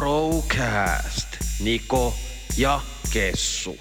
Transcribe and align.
Procast. 0.00 1.28
Niko 1.64 2.14
ja 2.58 2.80
Kessu. 3.12 3.76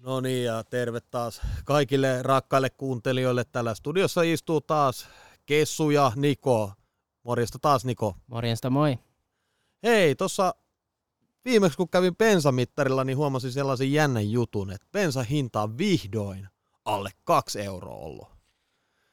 No 0.00 0.20
niin, 0.20 0.44
ja 0.44 0.64
terve 0.64 1.00
taas 1.00 1.40
kaikille 1.64 2.22
rakkaille 2.22 2.70
kuuntelijoille. 2.70 3.44
Täällä 3.44 3.74
studiossa 3.74 4.22
istuu 4.22 4.60
taas 4.60 5.08
Kessu 5.46 5.90
ja 5.90 6.12
Niko. 6.16 6.72
Morjesta 7.22 7.58
taas 7.58 7.84
Niko. 7.84 8.16
Morjesta 8.26 8.70
moi. 8.70 8.98
Hei, 9.82 10.14
tuossa 10.14 10.54
viimeksi 11.44 11.76
kun 11.76 11.88
kävin 11.88 12.16
bensamittarilla, 12.16 13.04
niin 13.04 13.18
huomasin 13.18 13.52
sellaisen 13.52 13.92
jännän 13.92 14.30
jutun, 14.30 14.70
että 14.70 14.86
bensan 14.92 15.24
hinta 15.24 15.62
on 15.62 15.78
vihdoin 15.78 16.48
alle 16.84 17.10
kaksi 17.24 17.60
euroa 17.60 17.96
ollut. 17.96 18.35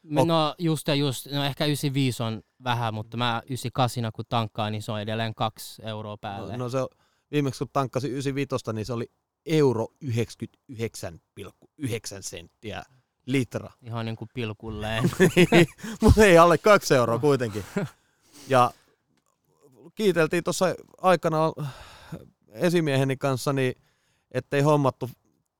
Me, 0.03 0.25
no 0.25 0.55
just 0.59 0.87
ja 0.87 0.95
just, 0.95 1.27
no 1.31 1.43
ehkä 1.43 1.65
95 1.65 2.23
on 2.23 2.41
vähän, 2.63 2.93
mutta 2.93 3.17
mä 3.17 3.41
98 3.45 4.11
kun 4.13 4.25
tankkaan, 4.29 4.71
niin 4.71 4.81
se 4.81 4.91
on 4.91 5.01
edelleen 5.01 5.35
kaksi 5.35 5.81
euroa 5.85 6.17
päälle. 6.17 6.57
No, 6.57 6.63
no 6.63 6.69
se 6.69 6.77
on, 6.77 6.87
viimeksi 7.31 7.57
kun 7.57 7.69
tankkasin 7.73 8.11
95, 8.11 8.55
niin 8.73 8.85
se 8.85 8.93
oli 8.93 9.11
euro 9.45 9.87
99,9 10.05 10.11
senttiä 12.21 12.83
litra. 13.25 13.71
Ihan 13.81 14.05
niin 14.05 14.15
kuin 14.15 14.29
pilkulleen. 14.33 15.11
mutta 16.01 16.25
ei 16.25 16.37
alle 16.37 16.57
kaksi 16.57 16.95
euroa 16.95 17.19
kuitenkin. 17.19 17.63
Ja 18.47 18.71
kiiteltiin 19.95 20.43
tuossa 20.43 20.65
aikana 21.01 21.53
esimieheni 22.51 23.17
kanssa, 23.17 23.53
niin 23.53 23.73
ettei 24.31 24.61
hommattu 24.61 25.09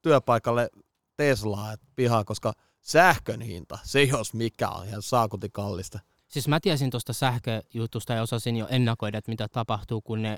työpaikalle 0.02 0.70
Teslaa 1.18 1.76
pihaa, 1.96 2.24
koska 2.24 2.54
sähkön 2.84 3.42
hinta, 3.42 3.80
se 3.84 4.04
jos 4.04 4.34
mikä 4.34 4.70
on 4.70 4.88
ihan 4.88 5.02
saakuti 5.02 5.50
kallista. 5.50 6.00
Siis 6.28 6.48
mä 6.48 6.60
tiesin 6.60 6.90
tuosta 6.90 7.14
sähköjutusta 7.14 8.14
ja 8.14 8.22
osasin 8.22 8.56
jo 8.56 8.68
ennakoida, 8.70 9.18
että 9.18 9.32
mitä 9.32 9.48
tapahtuu, 9.48 10.02
kun 10.02 10.22
ne 10.22 10.38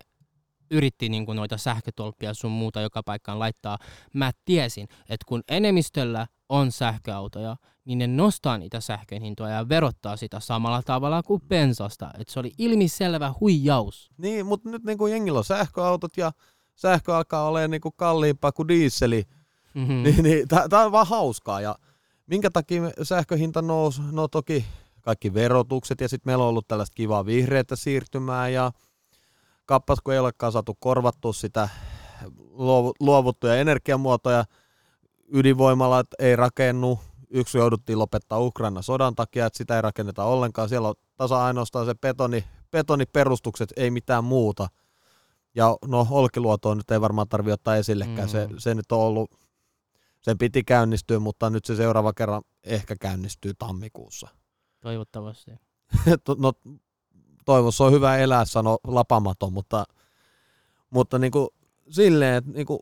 yritti 0.72 1.10
niin 1.10 1.26
kuin 1.26 1.36
noita 1.36 1.58
sähkötolppia 1.58 2.34
sun 2.34 2.52
muuta 2.52 2.82
joka 2.82 3.04
paikkaan 3.04 3.40
laittaa. 3.40 3.78
Mä 4.14 4.32
tiesin, 4.46 4.88
että 5.10 5.26
kun 5.28 5.44
enemmistöllä 5.48 6.28
on 6.50 6.72
sähköautoja, 6.72 7.56
niin 7.86 7.98
ne 7.98 8.08
nostaa 8.08 8.58
niitä 8.58 8.80
sähkön 8.80 9.22
hintoja 9.22 9.56
ja 9.56 9.70
verottaa 9.70 10.18
sitä 10.18 10.40
samalla 10.40 10.84
tavalla 10.84 11.24
kuin 11.24 11.42
bensasta. 11.48 12.12
Et 12.20 12.30
se 12.30 12.40
oli 12.40 12.52
ilmiselvä 12.58 13.34
huijaus. 13.40 14.10
Niin, 14.18 14.46
mutta 14.46 14.70
nyt 14.70 14.84
niin 14.84 14.98
kuin 14.98 15.12
jengillä 15.12 15.40
on 15.40 15.46
sähköautot 15.46 16.18
ja 16.18 16.32
sähkö 16.76 17.16
alkaa 17.16 17.48
olemaan 17.48 17.72
niin 17.72 17.82
kuin 17.82 17.94
kalliimpaa 17.98 18.52
kuin 18.52 18.68
diisseli, 18.68 19.24
mm-hmm. 19.74 20.04
niin, 20.04 20.24
niin 20.24 20.48
tämä 20.48 20.86
on 20.86 20.92
vaan 20.92 21.08
hauskaa. 21.08 21.62
Ja 21.62 21.76
minkä 22.28 22.50
takia 22.50 22.82
sähköhinta 23.04 23.62
nousi? 23.62 24.02
No 24.12 24.28
toki 24.28 24.66
kaikki 25.02 25.34
verotukset 25.34 26.02
ja 26.02 26.10
sitten 26.10 26.30
meillä 26.30 26.44
on 26.44 26.50
ollut 26.50 26.68
tällaista 26.68 26.96
kivaa 26.96 27.26
vihreätä 27.26 27.76
siirtymää 27.76 28.50
ja 28.50 28.72
kappas 29.66 30.00
kun 30.04 30.14
ei 30.14 30.20
olekaan 30.20 30.52
saatu 30.52 30.78
korvattua 30.80 31.34
sitä 31.34 31.70
luovuttuja 33.00 33.56
energiamuotoja, 33.56 34.46
ydinvoimalla 35.28 36.04
ei 36.20 36.36
rakennu, 36.36 37.00
yksi 37.30 37.58
jouduttiin 37.58 38.00
lopettaa 38.00 38.40
Ukraina 38.40 38.82
sodan 38.82 39.16
takia, 39.16 39.46
että 39.46 39.58
sitä 39.58 39.76
ei 39.76 39.82
rakenneta 39.82 40.24
ollenkaan, 40.24 40.70
siellä 40.70 40.88
on 40.88 40.96
tasa 41.18 41.46
ainoastaan 41.46 41.86
se 41.86 41.96
betoni, 41.96 42.44
betoniperustukset, 42.72 43.74
ei 43.76 43.92
mitään 43.92 44.24
muuta. 44.24 44.68
Ja 45.56 45.78
no 45.88 46.08
Olkiluotoa 46.10 46.76
nyt 46.76 46.92
ei 46.92 47.02
varmaan 47.02 47.28
tarvitse 47.28 47.54
ottaa 47.54 47.76
esillekään, 47.76 48.28
mm. 48.28 48.32
se, 48.32 48.50
se 48.58 48.76
nyt 48.76 48.92
on 48.92 49.00
ollut, 49.00 49.32
sen 50.26 50.38
piti 50.38 50.64
käynnistyä, 50.64 51.20
mutta 51.20 51.50
nyt 51.50 51.66
se 51.66 51.76
seuraava 51.76 52.14
kerran 52.14 52.42
ehkä 52.64 52.96
käynnistyy 52.96 53.54
tammikuussa. 53.54 54.28
Toivottavasti. 54.82 55.52
no, 56.38 56.54
toivossa 57.46 57.84
on 57.84 57.92
hyvä 57.92 58.18
elää, 58.18 58.46
sano 58.46 58.78
lapamaton, 58.88 59.54
mutta, 59.54 59.86
mutta 60.90 61.20
niin 61.20 61.32
kuin 61.32 61.48
silleen, 61.90 62.36
että 62.36 62.52
niin 62.58 62.66
kuin, 62.66 62.80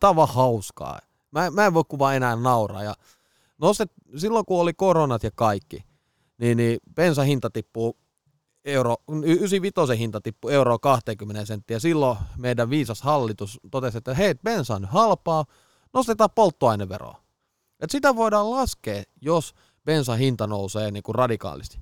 tämä 0.00 0.10
on 0.10 0.16
vaan 0.16 0.34
hauskaa. 0.34 0.98
Mä, 1.30 1.50
mä 1.50 1.66
en 1.66 1.74
voi 1.74 1.84
kuvaa 1.88 2.14
enää 2.14 2.36
nauraa. 2.36 2.84
Ja 2.84 2.94
nostet, 3.58 3.92
silloin 4.16 4.44
kun 4.44 4.60
oli 4.60 4.74
koronat 4.74 5.22
ja 5.22 5.30
kaikki, 5.34 5.84
niin, 6.38 6.56
niin 6.56 6.78
bensan 6.94 7.26
hinta 7.26 7.50
tippuu 7.50 7.96
euro, 8.64 8.96
95 9.24 9.98
hinta 9.98 10.20
tippui 10.20 10.54
euro 10.54 10.78
20 10.78 11.44
senttiä. 11.44 11.78
Silloin 11.78 12.18
meidän 12.36 12.70
viisas 12.70 13.02
hallitus 13.02 13.60
totesi, 13.70 13.98
että 13.98 14.14
hei, 14.14 14.34
bensa 14.34 14.74
on 14.74 14.84
halpaa, 14.84 15.44
nostetaan 15.92 16.30
polttoaineveroa. 16.34 17.22
Et 17.80 17.90
sitä 17.90 18.16
voidaan 18.16 18.50
laskea, 18.50 19.02
jos 19.20 19.54
bensan 19.84 20.18
hinta 20.18 20.46
nousee 20.46 20.90
niin 20.90 21.02
kuin 21.02 21.14
radikaalisti. 21.14 21.78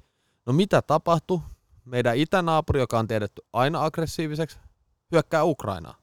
No 0.47 0.53
mitä 0.53 0.83
tapahtui? 0.83 1.41
Meidän 1.85 2.17
itänaapuri, 2.17 2.81
joka 2.81 2.99
on 2.99 3.09
tiedetty 3.09 3.43
aina 3.53 3.85
aggressiiviseksi, 3.85 4.59
hyökkää 5.13 5.45
Ukrainaa. 5.45 5.95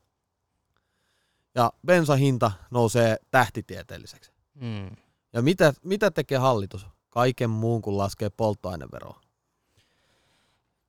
Ja 1.55 1.73
bensan 1.87 2.17
hinta 2.17 2.51
nousee 2.71 3.17
tähtitieteelliseksi. 3.31 4.31
Mm. 4.53 4.89
Ja 5.33 5.41
mitä, 5.41 5.73
mitä 5.83 6.11
tekee 6.11 6.37
hallitus? 6.37 6.87
Kaiken 7.09 7.49
muun 7.49 7.81
kuin 7.81 7.97
laskee 7.97 8.29
polttoaineveroa. 8.29 9.21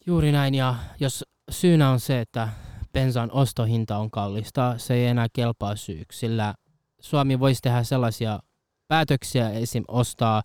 Juuri 0.08 0.32
näin, 0.32 0.54
ja 0.54 0.74
jos 1.00 1.24
syynä 1.50 1.90
on 1.90 2.00
se, 2.00 2.20
että 2.20 2.48
bensan 2.92 3.30
ostohinta 3.32 3.98
on 3.98 4.10
kallista, 4.10 4.74
se 4.78 4.94
ei 4.94 5.06
enää 5.06 5.26
kelpaa 5.32 5.76
syyksi, 5.76 6.18
sillä 6.18 6.54
Suomi 7.00 7.40
voisi 7.40 7.62
tehdä 7.62 7.82
sellaisia 7.82 8.38
päätöksiä, 8.88 9.50
esim. 9.50 9.84
ostaa 9.88 10.42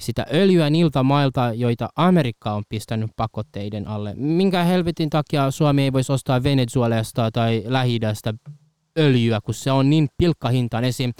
sitä 0.00 0.26
öljyä 0.32 0.70
niiltä 0.70 1.02
mailta, 1.02 1.52
joita 1.54 1.88
Amerikka 1.96 2.52
on 2.52 2.62
pistänyt 2.68 3.10
pakotteiden 3.16 3.88
alle. 3.88 4.14
Minkä 4.16 4.64
helvetin 4.64 5.10
takia 5.10 5.50
Suomi 5.50 5.82
ei 5.82 5.92
voisi 5.92 6.12
ostaa 6.12 6.42
Venezuelasta 6.42 7.30
tai 7.30 7.62
lähi 7.66 8.00
öljyä, 8.98 9.40
kun 9.44 9.54
se 9.54 9.72
on 9.72 9.90
niin 9.90 10.08
pilkkahintaan 10.16 10.84
esim. 10.84 11.12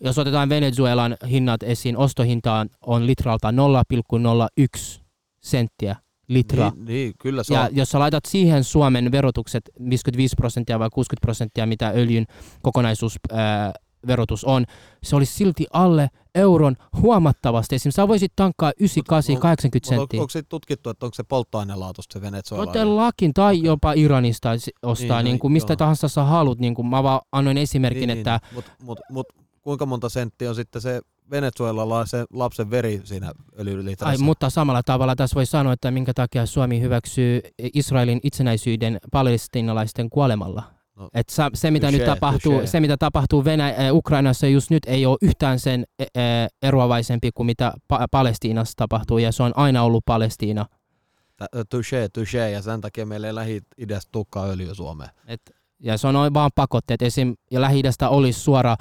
Jos 0.00 0.18
otetaan 0.18 0.48
Venezuelan 0.48 1.16
hinnat 1.30 1.62
esiin, 1.62 1.96
ostohintaan 1.96 2.68
on 2.86 3.06
litralta 3.06 3.50
0,01 3.50 5.00
senttiä 5.40 5.96
litra. 6.30 6.70
Niin, 6.70 6.84
niin 6.84 7.12
kyllä 7.18 7.42
se 7.42 7.54
ja 7.54 7.62
on. 7.62 7.76
jos 7.76 7.90
sä 7.90 7.98
laitat 7.98 8.24
siihen 8.24 8.64
Suomen 8.64 9.12
verotukset 9.12 9.70
55 9.90 10.34
prosenttia 10.36 10.78
vai 10.78 10.90
60 10.92 11.26
prosenttia, 11.26 11.66
mitä 11.66 11.92
öljyn 11.94 12.26
kokonaisuus 12.62 13.16
ää, 13.32 13.72
verotus 14.06 14.44
on, 14.44 14.64
se 15.02 15.16
olisi 15.16 15.34
silti 15.34 15.66
alle 15.72 16.08
euron 16.34 16.76
huomattavasti. 17.02 17.74
Esimerkiksi 17.74 17.96
sä 17.96 18.08
voisit 18.08 18.32
tankkaa 18.36 18.72
98, 18.80 19.36
80 19.36 19.88
senttiä. 19.88 20.20
Onko 20.20 20.30
se 20.30 20.42
tutkittu, 20.42 20.90
että 20.90 21.06
onko 21.06 21.14
se 21.14 21.22
polttoainelaatusta 21.22 22.12
se 22.12 22.20
Venezuela? 22.20 22.66
Todellakin, 22.66 23.34
tai 23.34 23.62
jopa 23.62 23.92
Iranista 23.92 24.50
ostaa, 24.82 25.22
niin, 25.22 25.24
niin 25.24 25.38
kuin, 25.38 25.52
mistä 25.52 25.72
joo. 25.72 25.76
tahansa 25.76 26.08
sä 26.08 26.24
haluat. 26.24 26.58
Niin 26.58 26.74
kuin, 26.74 26.86
mä 26.86 27.02
vaan 27.02 27.20
annoin 27.32 27.58
esimerkin, 27.58 28.08
niin, 28.08 28.18
että... 28.18 28.40
Niin, 28.42 28.54
Mutta 28.54 28.72
mut, 28.82 28.98
mut, 29.10 29.26
kuinka 29.62 29.86
monta 29.86 30.08
senttiä 30.08 30.48
on 30.48 30.54
sitten 30.54 30.82
se 30.82 31.00
Venezuelalla 31.30 32.06
se 32.06 32.24
lapsen 32.32 32.70
veri 32.70 33.00
siinä 33.04 33.32
öljylitrassa. 33.58 34.06
Ai, 34.10 34.18
mutta 34.18 34.50
samalla 34.50 34.82
tavalla 34.82 35.16
tässä 35.16 35.34
voi 35.34 35.46
sanoa, 35.46 35.72
että 35.72 35.90
minkä 35.90 36.14
takia 36.14 36.46
Suomi 36.46 36.80
hyväksyy 36.80 37.40
Israelin 37.74 38.20
itsenäisyyden 38.22 38.98
palestinalaisten 39.12 40.10
kuolemalla. 40.10 40.62
No, 40.96 41.08
Et 41.14 41.28
se, 41.54 41.70
mitä 41.70 41.90
nyt 41.90 42.04
tapahtuu, 42.04 42.60
se, 42.64 42.80
mitä 42.80 42.96
tapahtuu 42.96 43.44
Venä- 43.44 43.68
äh, 43.68 43.92
Ukrainassa 43.94 44.46
just 44.46 44.70
nyt, 44.70 44.82
ei 44.86 45.06
ole 45.06 45.18
yhtään 45.22 45.58
sen 45.58 45.84
äh, 46.00 46.06
eroavaisempi 46.62 47.30
kuin 47.34 47.46
mitä 47.46 47.72
pa- 47.92 48.06
Palestiinassa 48.10 48.72
tapahtuu, 48.76 49.18
ja 49.18 49.32
se 49.32 49.42
on 49.42 49.52
aina 49.56 49.82
ollut 49.82 50.04
Palestiina. 50.06 50.66
Touché, 51.56 52.08
touché, 52.18 52.50
ja 52.52 52.62
sen 52.62 52.80
takia 52.80 53.06
meillä 53.06 53.26
ei 53.26 53.34
Lähi-idästä 53.34 54.08
tukkaa 54.12 54.46
öljyä 54.46 54.74
Suomeen. 54.74 55.10
Et, 55.26 55.40
ja 55.78 55.98
se 55.98 56.06
on 56.06 56.34
vaan 56.34 56.50
pakotteet. 56.54 57.02
Esim. 57.02 57.34
ja 57.50 57.60
Lähi-idästä 57.60 58.08
olisi 58.08 58.40
suora, 58.40 58.76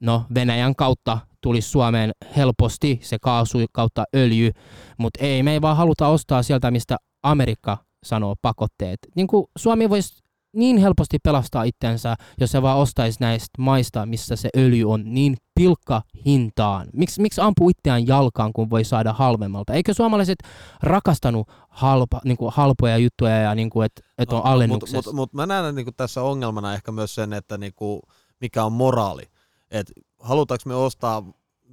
no 0.00 0.24
Venäjän 0.34 0.74
kautta 0.74 1.18
tulisi 1.40 1.68
Suomeen 1.68 2.12
helposti 2.36 2.98
se 3.02 3.16
kaasu 3.20 3.58
kautta 3.72 4.04
öljy, 4.16 4.50
mutta 4.98 5.24
ei, 5.24 5.42
me 5.42 5.52
ei 5.52 5.62
vaan 5.62 5.76
haluta 5.76 6.08
ostaa 6.08 6.42
sieltä, 6.42 6.70
mistä 6.70 6.96
Amerikka 7.22 7.78
sanoo 8.04 8.34
pakotteet. 8.42 8.98
Niin 9.14 9.26
kuin 9.26 9.46
Suomi 9.58 9.90
voisi 9.90 10.22
niin 10.52 10.78
helposti 10.78 11.18
pelastaa 11.24 11.62
itsensä, 11.62 12.16
jos 12.40 12.50
se 12.50 12.62
vaan 12.62 12.78
ostaisi 12.78 13.18
näistä 13.20 13.62
maista, 13.62 14.06
missä 14.06 14.36
se 14.36 14.48
öljy 14.56 14.90
on 14.90 15.02
niin 15.04 15.36
pilkka 15.54 16.02
hintaan. 16.26 16.88
Miks, 16.92 17.18
miksi 17.18 17.40
ampuu 17.40 17.68
itseään 17.68 18.06
jalkaan, 18.06 18.52
kun 18.52 18.70
voi 18.70 18.84
saada 18.84 19.12
halvemmalta? 19.12 19.72
Eikö 19.72 19.94
suomalaiset 19.94 20.38
rakastanut 20.82 21.48
halpa, 21.68 22.20
niin 22.24 22.36
kuin 22.36 22.52
halpoja 22.54 22.98
juttuja 22.98 23.36
ja 23.36 23.54
niin 23.54 23.70
kuin, 23.70 23.86
että 23.86 24.02
et 24.18 24.32
on 24.32 24.38
no, 24.38 24.44
alennuksessa? 24.44 24.96
Mutta 24.96 25.10
mut, 25.10 25.16
mut 25.16 25.32
mä 25.32 25.46
näen 25.46 25.74
niin 25.74 25.86
kuin 25.86 25.96
tässä 25.96 26.22
ongelmana 26.22 26.74
ehkä 26.74 26.92
myös 26.92 27.14
sen, 27.14 27.32
että 27.32 27.58
niin 27.58 27.72
kuin, 27.76 28.00
mikä 28.40 28.64
on 28.64 28.72
moraali. 28.72 29.22
Että 29.70 29.92
halutaanko 30.18 30.62
me 30.66 30.74
ostaa, 30.74 31.24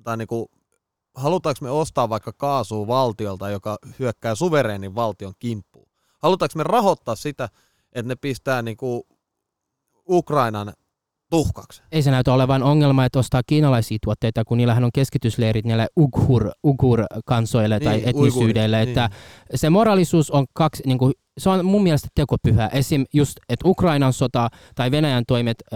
tai 0.04 0.18
niin 0.18 0.28
kuin, 0.28 0.46
halutaanko 1.16 1.60
me 1.62 1.70
ostaa 1.70 2.10
vaikka 2.10 2.34
kaasua 2.34 2.88
valtiolta, 2.88 3.50
joka 3.50 3.78
hyökkää 4.00 4.36
suvereenin 4.36 4.96
valtion 4.96 5.34
kimppuun? 5.40 5.90
Halutaanko 6.24 6.54
me 6.56 6.64
rahoittaa 6.64 7.16
sitä, 7.16 7.50
että 7.94 8.08
ne 8.08 8.16
pistää 8.16 8.62
niinku 8.62 9.08
Ukrainan 10.10 10.74
tuhkaksi. 11.30 11.82
Ei 11.92 12.02
se 12.02 12.12
näytä 12.12 12.34
olevan 12.34 12.64
ongelma, 12.64 13.06
että 13.06 13.20
ostaa 13.20 13.42
kiinalaisia 13.48 13.98
tuotteita, 14.04 14.46
kun 14.46 14.58
niillähän 14.58 14.84
on 14.84 14.92
keskitysleirit 14.94 15.66
niille 15.66 15.88
ughur, 16.00 16.52
ughur-kansoille 16.64 17.80
tai 17.80 17.98
niin, 17.98 18.10
etnisyydeille. 18.10 18.82
Että 18.82 19.10
niin. 19.10 19.60
Se 19.60 19.70
moraalisuus 19.70 20.32
on 20.32 20.46
kaksi, 20.54 20.84
niin 20.86 20.98
kuin 20.98 21.14
se 21.38 21.50
on 21.50 21.66
mun 21.66 21.84
mielestä 21.84 22.08
tekopyhä. 22.16 22.68
Esim. 22.68 23.06
just, 23.14 23.38
että 23.50 23.68
Ukrainan 23.68 24.14
sota 24.14 24.50
tai 24.76 24.92
Venäjän 24.92 25.24
toimet 25.28 25.58
ö, 25.74 25.76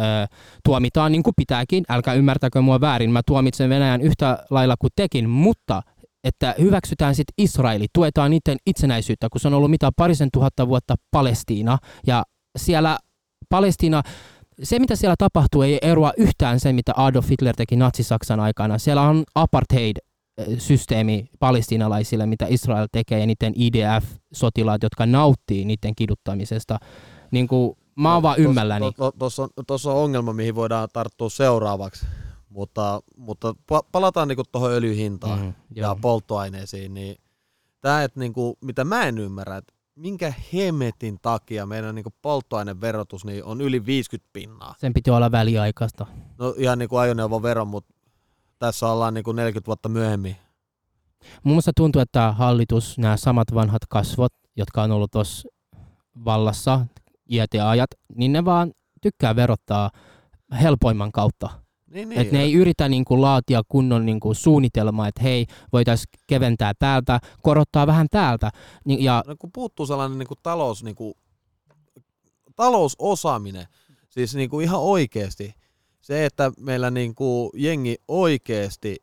tuomitaan 0.63 1.11
niin 1.11 1.23
kuin 1.23 1.33
pitääkin. 1.38 1.83
Älkää 1.89 2.13
ymmärtäkö 2.13 2.61
mua 2.61 2.81
väärin, 2.81 3.11
mä 3.11 3.21
tuomitsen 3.25 3.69
Venäjän 3.69 4.01
yhtä 4.01 4.44
lailla 4.50 4.75
kuin 4.79 4.91
tekin, 4.95 5.29
mutta 5.29 5.81
että 6.23 6.56
hyväksytään 6.59 7.15
sitten 7.15 7.33
Israeli, 7.38 7.88
tuetaan 7.94 8.31
niiden 8.31 8.57
itsenäisyyttä, 8.65 9.27
kun 9.31 9.41
se 9.41 9.47
on 9.47 9.53
ollut 9.53 9.71
mitä 9.71 9.89
parisen 9.95 10.29
tuhatta 10.33 10.67
vuotta 10.67 10.95
Palestiina, 11.11 11.77
ja 12.07 12.23
siellä 12.57 12.97
Palestiina, 13.50 14.03
se 14.63 14.79
mitä 14.79 14.95
siellä 14.95 15.15
tapahtuu 15.17 15.62
ei 15.62 15.79
eroa 15.81 16.12
yhtään 16.17 16.59
sen, 16.59 16.75
mitä 16.75 16.94
Adolf 16.95 17.29
Hitler 17.29 17.55
teki 17.55 17.75
Natsi-Saksan 17.75 18.39
aikana. 18.39 18.77
Siellä 18.77 19.01
on 19.01 19.23
apartheid-systeemi 20.39 21.30
palestiinalaisille, 21.39 22.25
mitä 22.25 22.45
Israel 22.50 22.88
tekee, 22.91 23.19
ja 23.19 23.25
niiden 23.25 23.53
IDF-sotilaat, 23.56 24.83
jotka 24.83 25.06
nauttii 25.06 25.65
niiden 25.65 25.95
kiduttamisesta. 25.95 26.77
Niin 27.31 27.47
kuin, 27.47 27.77
mä 27.95 28.13
oon 28.13 28.24
vaan 28.24 28.39
ymmälläni. 28.39 28.86
Tuossa 29.19 29.44
on, 29.44 29.50
on 29.86 30.03
ongelma, 30.03 30.33
mihin 30.33 30.56
voidaan 30.56 30.89
tarttua 30.94 31.30
seuraavaksi 31.30 32.06
mutta, 32.50 33.01
mutta 33.18 33.56
palataan 33.91 34.27
niinku 34.27 34.44
tuohon 34.51 34.71
öljyhintaan 34.71 35.39
mm, 35.39 35.53
ja 35.75 35.83
joo. 35.83 35.97
polttoaineisiin, 36.01 36.94
niin 36.94 37.15
tämä, 37.81 38.03
että 38.03 38.19
niinku, 38.19 38.57
mitä 38.62 38.83
mä 38.83 39.03
en 39.03 39.18
ymmärrä, 39.18 39.57
että 39.57 39.74
minkä 39.95 40.33
hemetin 40.53 41.19
takia 41.21 41.65
meidän 41.65 41.95
niinku 41.95 42.13
polttoaineverotus 42.21 43.25
niin 43.25 43.44
on 43.44 43.62
yli 43.62 43.86
50 43.86 44.30
pinnaa. 44.33 44.75
Sen 44.77 44.94
piti 44.94 45.12
olla 45.12 45.31
väliaikaista. 45.31 46.06
No 46.38 46.53
ihan 46.57 46.80
niin 46.80 46.89
kuin 46.89 47.00
ajoneuvovero, 47.00 47.65
mutta 47.65 47.94
tässä 48.59 48.88
ollaan 48.88 49.13
niinku 49.13 49.31
40 49.31 49.67
vuotta 49.67 49.89
myöhemmin. 49.89 50.35
Mun 51.44 51.53
mielestä 51.53 51.71
tuntuu, 51.75 52.01
että 52.01 52.31
hallitus, 52.31 52.97
nämä 52.97 53.17
samat 53.17 53.53
vanhat 53.53 53.81
kasvot, 53.89 54.33
jotka 54.56 54.83
on 54.83 54.91
ollut 54.91 55.11
tuossa 55.11 55.50
vallassa 56.25 56.85
iät 57.31 57.53
ja 57.53 57.69
ajat, 57.69 57.89
niin 58.15 58.33
ne 58.33 58.45
vaan 58.45 58.71
tykkää 59.01 59.35
verottaa 59.35 59.91
helpoimman 60.61 61.11
kautta. 61.11 61.50
Niin, 61.94 62.09
niin. 62.09 62.21
Että 62.21 62.35
ne 62.35 62.41
ei 62.41 62.53
yritä 62.53 62.89
niinku 62.89 63.21
laatia 63.21 63.61
kunnon 63.67 64.06
niinku 64.06 64.33
suunnitelmaa, 64.33 65.07
että 65.07 65.21
hei, 65.21 65.45
voitaisiin 65.73 66.09
keventää 66.27 66.73
täältä, 66.79 67.19
korottaa 67.41 67.88
vähän 67.88 68.07
täältä. 68.12 68.51
Ja... 68.85 69.23
No, 69.27 69.35
kun 69.39 69.51
puuttuu 69.53 69.85
sellainen 69.85 70.17
niinku 70.17 70.35
talous, 70.44 70.83
niinku, 70.83 71.17
talousosaaminen, 72.55 73.67
siis 74.09 74.35
niinku 74.35 74.59
ihan 74.59 74.79
oikeasti, 74.79 75.53
se, 76.09 76.25
että 76.25 76.51
meillä 76.59 76.89
niinku 76.89 77.51
jengi 77.56 77.95
oikeasti 78.07 78.97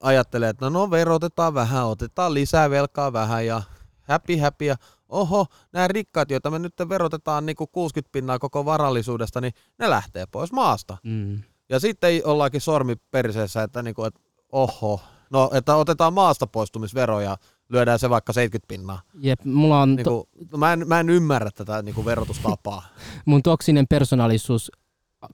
ajattelee, 0.00 0.48
että 0.48 0.64
no, 0.64 0.70
no 0.70 0.90
verotetaan 0.90 1.54
vähän, 1.54 1.86
otetaan 1.86 2.34
lisää 2.34 2.70
velkaa 2.70 3.12
vähän 3.12 3.46
ja 3.46 3.62
happy 4.02 4.36
happy 4.36 4.64
ja 4.64 4.76
oho, 5.08 5.46
nämä 5.72 5.88
rikkaat, 5.88 6.30
joita 6.30 6.50
me 6.50 6.58
nyt 6.58 6.74
verotetaan 6.88 7.46
niinku 7.46 7.66
60 7.66 8.12
pinnaa 8.12 8.38
koko 8.38 8.64
varallisuudesta, 8.64 9.40
niin 9.40 9.52
ne 9.78 9.90
lähtee 9.90 10.26
pois 10.26 10.52
maasta. 10.52 10.96
Mm. 11.02 11.42
Ja 11.68 11.80
sitten 11.80 12.22
ollaankin 12.24 12.60
sormi 12.60 12.96
perseessä, 13.10 13.62
että, 13.62 13.82
niinku, 13.82 14.04
että 14.04 14.20
oho, 14.52 15.00
no 15.30 15.50
että 15.52 15.76
otetaan 15.76 16.12
maasta 16.12 16.46
poistumisvero 16.46 17.20
ja 17.20 17.36
lyödään 17.68 17.98
se 17.98 18.10
vaikka 18.10 18.32
70 18.32 18.68
pinnaa. 18.68 19.00
Jep, 19.18 19.44
mulla 19.44 19.80
on... 19.80 19.94
Niinku, 19.94 20.28
to... 20.50 20.56
mä, 20.56 20.72
en, 20.72 20.88
mä 20.88 21.00
en 21.00 21.10
ymmärrä 21.10 21.50
tätä 21.54 21.82
niinku 21.82 22.04
verotustapaa. 22.04 22.82
Mun 23.26 23.42
toksinen 23.42 23.86
persoonallisuus 23.88 24.72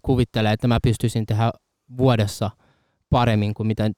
kuvittelee, 0.02 0.52
että 0.52 0.69
mä 0.69 0.78
pystyisin 0.82 1.26
tehdä 1.26 1.52
vuodessa 1.96 2.50
paremmin 3.10 3.54
kuin 3.54 3.66
mitä 3.66 3.90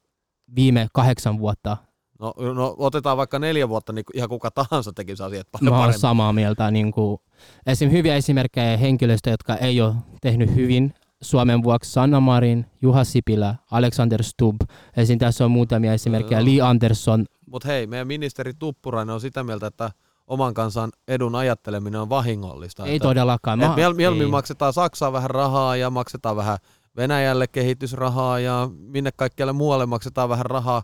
viime 0.55 0.89
kahdeksan 0.93 1.39
vuotta. 1.39 1.77
No, 2.21 2.35
no 2.55 2.75
otetaan 2.79 3.17
vaikka 3.17 3.39
neljä 3.39 3.69
vuotta, 3.69 3.93
niin 3.93 4.05
ihan 4.15 4.29
kuka 4.29 4.51
tahansa 4.51 4.93
tekisi 4.93 5.23
asiat 5.23 5.47
paremmin. 5.53 5.73
Mä 5.73 5.85
olen 5.85 5.99
samaa 5.99 6.33
mieltä. 6.33 6.71
Niin 6.71 6.93
kuin, 6.93 7.19
esim. 7.67 7.91
hyviä 7.91 8.17
esimerkkejä 8.17 8.77
henkilöistä, 8.77 9.31
jotka 9.31 9.57
ei 9.57 9.81
ole 9.81 9.95
tehnyt 10.21 10.55
hyvin 10.55 10.95
Suomen 11.23 11.63
vuoksi 11.63 11.93
Sanna 11.93 12.21
Marin, 12.21 12.67
Juha 12.83 13.05
Sipilä, 13.05 13.55
Alexander 13.71 14.23
Stubb. 14.23 14.61
Esim. 14.97 15.19
tässä 15.19 15.45
on 15.45 15.51
muutamia 15.51 15.93
esimerkkejä. 15.93 16.41
No, 16.41 16.47
Lee 16.47 16.61
Anderson. 16.61 17.27
Mutta 17.47 17.69
hei, 17.69 17.87
meidän 17.87 18.07
ministeri 18.07 18.53
Tuppurainen 18.59 19.15
on 19.15 19.21
sitä 19.21 19.45
mieltä, 19.45 19.67
että 19.67 19.91
oman 20.27 20.55
kansan 20.55 20.91
edun 21.09 21.35
ajatteleminen 21.35 22.01
on 22.01 22.09
vahingollista. 22.09 22.87
Ei 22.87 22.97
että, 22.97 23.09
todellakaan. 23.09 23.59
Mä, 23.59 23.75
miel, 23.77 23.95
mieluummin 23.95 24.27
ei. 24.27 24.31
maksetaan 24.31 24.73
Saksaan 24.73 25.13
vähän 25.13 25.31
rahaa 25.31 25.77
ja 25.77 25.91
maksetaan 25.91 26.37
vähän 26.37 26.59
Venäjälle 26.97 27.47
kehitysrahaa 27.47 28.41
ja 28.41 28.69
minne 28.73 29.11
kaikkialle 29.17 29.53
muualle 29.53 29.87
maksetaan 29.87 30.29
vähän 30.29 30.47
rahaa, 30.47 30.83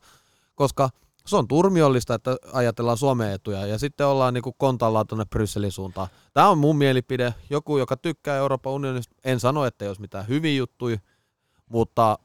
koska– 0.54 0.90
se 1.28 1.36
on 1.36 1.48
turmiollista, 1.48 2.14
että 2.14 2.36
ajatellaan 2.52 2.96
Suomen 2.96 3.32
etuja 3.32 3.66
ja 3.66 3.78
sitten 3.78 4.06
ollaan 4.06 4.34
niin 4.34 4.42
kontallaan 4.58 5.06
tuonne 5.06 5.24
Brysselin 5.24 5.72
suuntaan. 5.72 6.08
Tämä 6.32 6.48
on 6.48 6.58
mun 6.58 6.76
mielipide. 6.76 7.34
Joku, 7.50 7.78
joka 7.78 7.96
tykkää 7.96 8.36
Euroopan 8.36 8.72
unionista, 8.72 9.16
en 9.24 9.40
sano, 9.40 9.64
että 9.64 9.84
ei 9.84 9.88
olisi 9.88 10.00
mitään 10.00 10.28
hyviä 10.28 10.56
juttuja, 10.56 10.98
mutta 11.68 12.18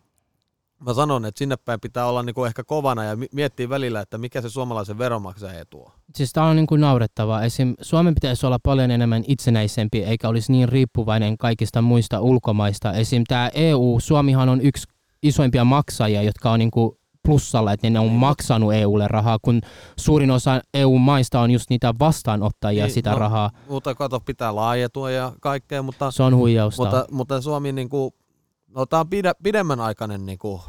mä 0.85 0.94
sanon, 0.94 1.25
että 1.25 1.39
sinne 1.39 1.56
päin 1.57 1.80
pitää 1.80 2.06
olla 2.06 2.24
niin 2.24 2.33
kuin 2.33 2.47
ehkä 2.47 2.63
kovana 2.63 3.03
ja 3.03 3.18
miettiä 3.31 3.69
välillä, 3.69 4.01
että 4.01 4.18
mikä 4.18 4.41
se 4.41 4.50
suomalaisen 4.50 4.97
veronmaksajan 4.97 5.62
etu 5.62 5.83
on. 5.83 5.91
Siis 6.15 6.33
tämä 6.33 6.47
on 6.47 6.56
niin 6.56 6.68
kuin 6.68 6.81
naurettavaa. 6.81 7.44
Esim. 7.44 7.74
Suomen 7.81 8.15
pitäisi 8.15 8.45
olla 8.45 8.59
paljon 8.63 8.91
enemmän 8.91 9.24
itsenäisempi, 9.27 10.03
eikä 10.03 10.30
olisi 10.30 10.51
niin 10.51 10.69
riippuvainen 10.69 11.38
kaikista 11.38 11.81
muista 11.81 12.19
ulkomaista. 12.19 12.94
Esim. 12.94 13.24
tämä 13.27 13.51
EU, 13.53 14.00
Suomihan 14.00 14.50
on 14.50 14.62
yksi 14.62 14.88
isoimpia 15.24 15.63
maksajia, 15.63 16.21
jotka 16.21 16.51
on 16.51 16.59
niin 16.59 16.71
kuin 16.71 16.97
plussalla, 17.25 17.71
että 17.74 17.89
ne 17.89 18.00
on 18.00 18.07
niin, 18.07 18.19
maksanut 18.19 18.74
EUlle 18.74 19.07
rahaa, 19.07 19.38
kun 19.41 19.62
suurin 20.00 20.31
osa 20.31 20.62
EU-maista 20.74 21.39
on 21.39 21.51
just 21.51 21.69
niitä 21.69 21.94
vastaanottajia 22.00 22.83
niin, 22.83 22.94
sitä 22.94 23.12
no, 23.12 23.19
rahaa. 23.19 23.51
Mutta 23.69 23.95
kato, 23.95 24.19
pitää 24.19 24.56
laajetua 24.56 25.12
ja 25.12 25.33
kaikkea, 25.41 25.81
mutta, 25.81 26.12
se 26.12 26.24
on 26.24 26.35
huijausta. 26.35 26.83
Mutta, 26.83 27.06
mutta 27.12 27.41
Suomi, 27.41 27.71
niin 27.71 27.89
kuin, 27.89 28.13
no 28.75 28.85
tämä 28.85 28.99
on 28.99 29.09
pide, 29.09 29.31
pidemmän 29.43 29.79
aikainen 29.79 30.25
niin 30.25 30.37
kuin, 30.37 30.61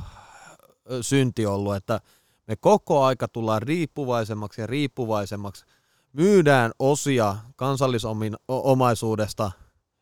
synti 1.01 1.47
ollut, 1.47 1.77
että 1.77 2.01
me 2.47 2.57
koko 2.57 3.05
aika 3.05 3.29
tullaan 3.29 3.63
riippuvaisemmaksi 3.63 4.61
ja 4.61 4.67
riippuvaisemmaksi. 4.67 5.65
Myydään 6.13 6.73
osia 6.79 7.37
kansallisomaisuudesta, 7.57 9.51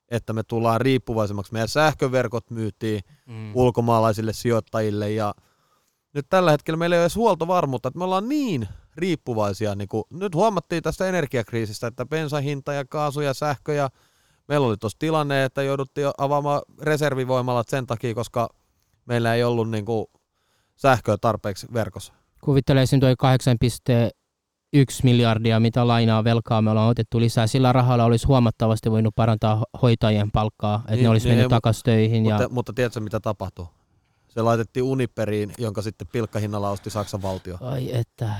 että 0.08 0.32
me 0.32 0.42
tullaan 0.42 0.80
riippuvaisemmaksi. 0.80 1.52
Meidän 1.52 1.68
sähköverkot 1.68 2.50
myytiin 2.50 3.00
mm. 3.26 3.56
ulkomaalaisille 3.56 4.32
sijoittajille 4.32 5.10
ja– 5.10 5.34
nyt 6.14 6.26
tällä 6.28 6.50
hetkellä 6.50 6.76
meillä 6.76 6.96
ei 6.96 6.98
ole 6.98 7.04
edes 7.04 7.16
huoltovarmuutta, 7.16 7.88
että 7.88 7.98
me 7.98 8.04
ollaan 8.04 8.28
niin 8.28 8.68
riippuvaisia. 8.96 9.74
Niin 9.74 9.88
kuin, 9.88 10.04
nyt 10.10 10.34
huomattiin 10.34 10.82
tästä 10.82 11.08
energiakriisistä, 11.08 11.86
että 11.86 12.06
bensahinta 12.06 12.72
ja 12.72 12.84
kaasu 12.84 13.20
ja 13.20 13.34
sähkö 13.34 13.74
ja 13.74 13.90
meillä 14.52 14.66
oli 14.66 14.76
tuossa 14.76 14.98
tilanne, 14.98 15.44
että 15.44 15.62
jouduttiin 15.62 16.10
avaamaan 16.18 16.62
reservivoimalat 16.82 17.68
sen 17.68 17.86
takia, 17.86 18.14
koska 18.14 18.48
meillä 19.06 19.34
ei 19.34 19.44
ollut 19.44 19.70
niin 19.70 19.84
kuin, 19.84 20.06
sähköä 20.76 21.16
tarpeeksi 21.16 21.66
verkossa. 21.72 22.12
Kuvitteleisin 22.40 23.00
tuo 23.00 23.08
8,1 23.08 23.14
miljardia, 25.02 25.60
mitä 25.60 25.88
lainaa 25.88 26.24
velkaa 26.24 26.62
me 26.62 26.70
ollaan 26.70 26.88
otettu 26.88 27.20
lisää. 27.20 27.46
Sillä 27.46 27.72
rahalla 27.72 28.04
olisi 28.04 28.26
huomattavasti 28.26 28.90
voinut 28.90 29.14
parantaa 29.14 29.64
hoitajien 29.82 30.30
palkkaa, 30.30 30.76
että 30.78 30.92
niin, 30.92 31.02
ne 31.02 31.08
olisi 31.08 31.28
niin, 31.28 31.36
mennyt 31.36 31.50
takaisin 31.50 31.84
töihin. 31.84 32.22
Mutta, 32.22 32.42
ja... 32.42 32.48
mutta 32.48 32.72
tiedätkö, 32.72 33.00
mitä 33.00 33.20
tapahtuu? 33.20 33.68
Se 34.28 34.42
laitettiin 34.42 34.84
Uniperiin, 34.84 35.52
jonka 35.58 35.82
sitten 35.82 36.08
pilkkahinnalla 36.12 36.70
osti 36.70 36.90
Saksan 36.90 37.22
valtio. 37.22 37.58
Ai 37.60 37.96
että. 37.96 38.34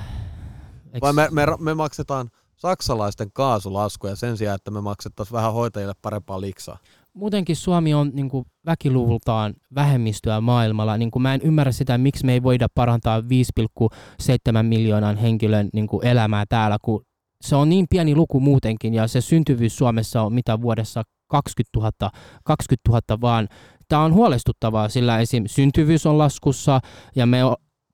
Eks... 0.92 1.00
Vai 1.02 1.12
me, 1.12 1.28
me, 1.30 1.46
me 1.58 1.74
maksetaan 1.74 2.30
saksalaisten 2.62 3.32
kaasulaskuja 3.32 4.16
sen 4.16 4.36
sijaan, 4.36 4.54
että 4.54 4.70
me 4.70 4.80
maksettaisiin 4.80 5.32
vähän 5.32 5.52
hoitajille 5.52 5.92
parempaa 6.02 6.40
liksaa. 6.40 6.78
Muutenkin 7.14 7.56
Suomi 7.56 7.94
on 7.94 8.10
niin 8.14 8.28
kuin, 8.28 8.44
väkiluvultaan 8.66 9.54
vähemmistöä 9.74 10.40
maailmalla. 10.40 10.98
Niin 10.98 11.10
kuin, 11.10 11.22
mä 11.22 11.34
en 11.34 11.40
ymmärrä 11.44 11.72
sitä, 11.72 11.98
miksi 11.98 12.26
me 12.26 12.32
ei 12.32 12.42
voida 12.42 12.66
parantaa 12.74 13.20
5,7 13.20 14.62
miljoonan 14.62 15.16
henkilön 15.16 15.68
niin 15.72 15.86
kuin, 15.86 16.06
elämää 16.06 16.44
täällä, 16.48 16.78
kun 16.82 17.02
se 17.40 17.56
on 17.56 17.68
niin 17.68 17.86
pieni 17.90 18.14
luku 18.14 18.40
muutenkin, 18.40 18.94
ja 18.94 19.06
se 19.06 19.20
syntyvyys 19.20 19.76
Suomessa 19.76 20.22
on 20.22 20.32
mitä 20.32 20.60
vuodessa 20.60 21.02
20 21.28 21.78
000, 21.78 22.10
20 22.44 22.90
000 22.90 23.20
vaan 23.20 23.48
tämä 23.88 24.02
on 24.02 24.14
huolestuttavaa, 24.14 24.88
sillä 24.88 25.20
esim. 25.20 25.44
syntyvyys 25.46 26.06
on 26.06 26.18
laskussa 26.18 26.80
ja 27.16 27.26
me, 27.26 27.38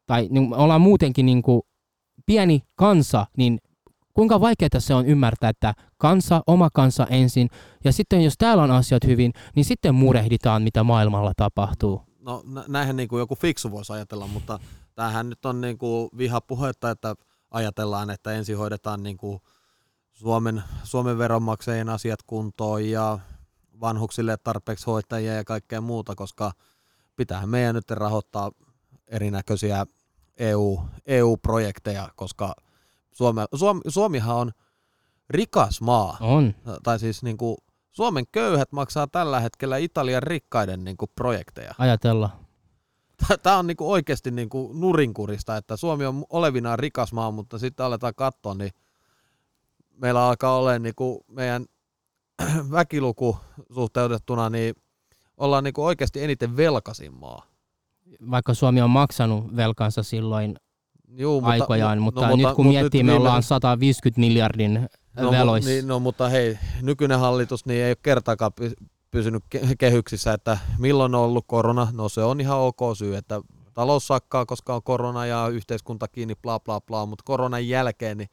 tai, 0.07 0.29
niin 0.31 0.49
me 0.51 0.57
ollaan 0.57 0.81
muutenkin 0.81 1.27
niin 1.27 1.43
kuin 1.43 1.63
pieni 2.27 2.63
kansa, 2.75 3.27
niin 3.37 3.59
kuinka 4.19 4.41
vaikeaa 4.41 4.69
se 4.81 4.95
on 4.95 5.07
ymmärtää, 5.07 5.51
että 5.51 5.75
kansa, 5.97 6.43
oma 6.47 6.69
kansa 6.73 7.07
ensin, 7.07 7.49
ja 7.85 7.93
sitten 7.93 8.25
jos 8.25 8.35
täällä 8.39 8.63
on 8.63 8.71
asiat 8.71 9.05
hyvin, 9.05 9.33
niin 9.57 9.65
sitten 9.65 9.95
murehditaan, 9.95 10.63
mitä 10.63 10.85
maailmalla 10.85 11.33
tapahtuu. 11.37 12.03
No 12.21 12.43
näinhän 12.69 12.97
niin 12.97 13.09
kuin 13.09 13.21
joku 13.21 13.35
fiksu 13.35 13.71
voisi 13.71 13.93
ajatella, 13.93 14.27
mutta 14.27 14.59
tämähän 14.95 15.29
nyt 15.29 15.47
on 15.47 15.61
niin 15.61 15.79
kuin 15.79 16.09
vihapuhetta, 16.19 16.91
että 16.91 17.15
ajatellaan, 17.51 18.11
että 18.11 18.33
ensin 18.33 18.59
hoidetaan 18.59 19.03
niin 19.03 19.17
kuin 19.17 19.39
Suomen, 20.13 20.63
Suomen 20.83 21.19
veronmaksajien 21.19 21.89
asiat 21.89 22.23
kuntoon 22.27 22.91
ja 22.91 23.19
vanhuksille 23.81 24.37
tarpeeksi 24.45 24.87
hoitajia 24.87 25.35
ja 25.35 25.45
kaikkea 25.45 25.81
muuta, 25.81 26.15
koska 26.15 26.53
pitäähän 27.17 27.49
meidän 27.49 27.75
nyt 27.75 27.91
rahoittaa 27.91 28.51
erinäköisiä 29.07 29.87
EU, 30.39 30.81
EU-projekteja, 31.07 32.09
koska 32.17 32.55
Suome, 33.19 33.45
Suomi, 33.55 33.81
Suomihan 33.89 34.37
on 34.37 34.53
rikas 35.31 35.81
maa. 35.81 36.17
On. 36.21 36.55
Tai 36.83 36.99
siis 36.99 37.23
niin 37.23 37.37
kuin, 37.37 37.57
Suomen 37.91 38.25
köyhät 38.33 38.73
maksaa 38.73 39.07
tällä 39.07 39.41
hetkellä 39.41 39.77
Italian 39.77 40.23
rikkaiden 40.23 40.85
niin 40.85 40.97
kuin, 40.97 41.11
projekteja. 41.15 41.75
Ajatella. 41.79 42.31
Tämä 43.43 43.59
on 43.59 43.67
niin 43.67 43.77
kuin, 43.77 43.89
oikeasti 43.89 44.31
niin 44.31 44.49
kuin, 44.49 44.81
nurinkurista, 44.81 45.57
että 45.57 45.77
Suomi 45.77 46.07
on 46.07 46.25
olevinaan 46.31 46.79
rikas 46.79 47.13
maa, 47.13 47.31
mutta 47.31 47.59
sitten 47.59 47.87
aletaan 47.87 48.15
katsoa, 48.17 48.55
niin 48.55 48.71
meillä 49.97 50.29
alkaa 50.29 50.57
olla 50.57 50.79
niin 50.79 50.95
kuin, 50.97 51.21
meidän 51.29 51.67
väkiluku 52.71 53.39
suhteutettuna, 53.75 54.51
niin 54.51 54.75
ollaan 55.37 55.65
niin 55.65 55.75
kuin, 55.75 55.85
oikeasti 55.85 56.25
eniten 56.25 56.57
velkasin 56.57 57.15
maa. 57.15 57.43
Vaikka 58.31 58.55
Suomi 58.55 58.83
on 58.83 58.91
maksanut 58.91 59.57
velkansa 59.57 60.03
silloin 60.03 60.57
Juu, 61.11 61.43
aikojaan, 61.45 62.03
mutta, 62.03 62.21
no, 62.21 62.27
mutta 62.27 62.49
nyt 62.49 62.57
kun 62.57 62.67
mutta 62.67 62.81
miettii, 62.81 63.03
nyt, 63.03 63.13
me 63.13 63.19
ollaan 63.19 63.43
150 63.43 64.21
miljardin 64.21 64.89
no, 65.17 65.31
veloissa. 65.31 65.71
Niin, 65.71 65.89
no 65.89 65.99
mutta 65.99 66.29
hei, 66.29 66.59
nykyinen 66.83 67.19
hallitus 67.19 67.67
niin 67.67 67.85
ei 67.85 67.91
ole 67.91 67.97
kertaakaan 68.03 68.53
pysynyt 69.11 69.45
kehyksissä, 69.79 70.33
että 70.33 70.59
milloin 70.79 71.15
on 71.15 71.25
ollut 71.25 71.45
korona, 71.47 71.89
no 71.93 72.09
se 72.09 72.23
on 72.23 72.41
ihan 72.41 72.59
ok 72.59 72.81
syy, 72.95 73.17
että 73.17 73.41
talous 73.75 74.07
sakkaa, 74.07 74.47
koska 74.47 74.75
on 74.75 74.83
korona 74.83 75.27
ja 75.27 75.49
yhteiskunta 75.49 76.09
kiinni, 76.09 76.35
bla 76.43 76.61
bla 76.61 76.81
bla, 76.81 77.07
mutta 77.07 77.23
koronan 77.27 77.69
jälkeen 77.69 78.19
niin 78.19 78.29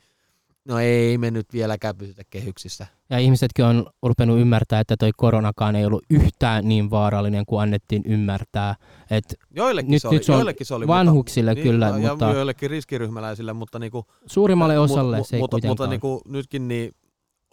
No 0.68 0.80
ei 0.80 1.18
me 1.18 1.32
nyt 1.32 1.54
vieläkään 1.54 1.96
pysytä 1.96 2.24
kehyksissä. 2.30 2.88
Ja 3.10 3.20
ihmisetkin 3.20 3.66
on 3.66 3.86
rupenut 4.04 4.40
ymmärtää, 4.40 4.80
että 4.80 4.98
toi 4.98 5.12
koronakaan 5.18 5.76
ei 5.76 5.86
ollut 5.86 6.04
yhtään 6.10 6.68
niin 6.68 6.90
vaarallinen 6.90 7.46
kuin 7.46 7.62
annettiin 7.62 8.04
ymmärtää. 8.06 8.76
Et 9.12 9.36
joillekin, 9.56 9.92
nyt, 9.92 10.02
se 10.02 10.08
oli, 10.08 10.16
nyt 10.16 10.24
se 10.24 10.34
joillekin 10.34 10.68
se 10.68 10.74
oli. 10.74 10.88
Vanhuksille 10.88 11.52
mutta, 11.52 11.64
kyllä. 11.64 11.98
Niin, 11.98 12.10
mutta 12.10 12.26
ja 12.26 12.34
joillekin 12.34 12.70
riskiryhmäläisille, 12.70 13.54
mutta 13.54 13.80
niinku, 13.80 14.06
suurimmalle 14.26 14.80
osalle 14.80 15.18
mu, 15.18 15.24
se 15.24 15.36
ei 15.36 15.42
mutta, 15.42 15.56
kuitenkaan. 15.56 15.72
mutta 15.72 15.88
niinku, 15.88 16.22
nytkin 16.28 16.68
niin 16.68 16.92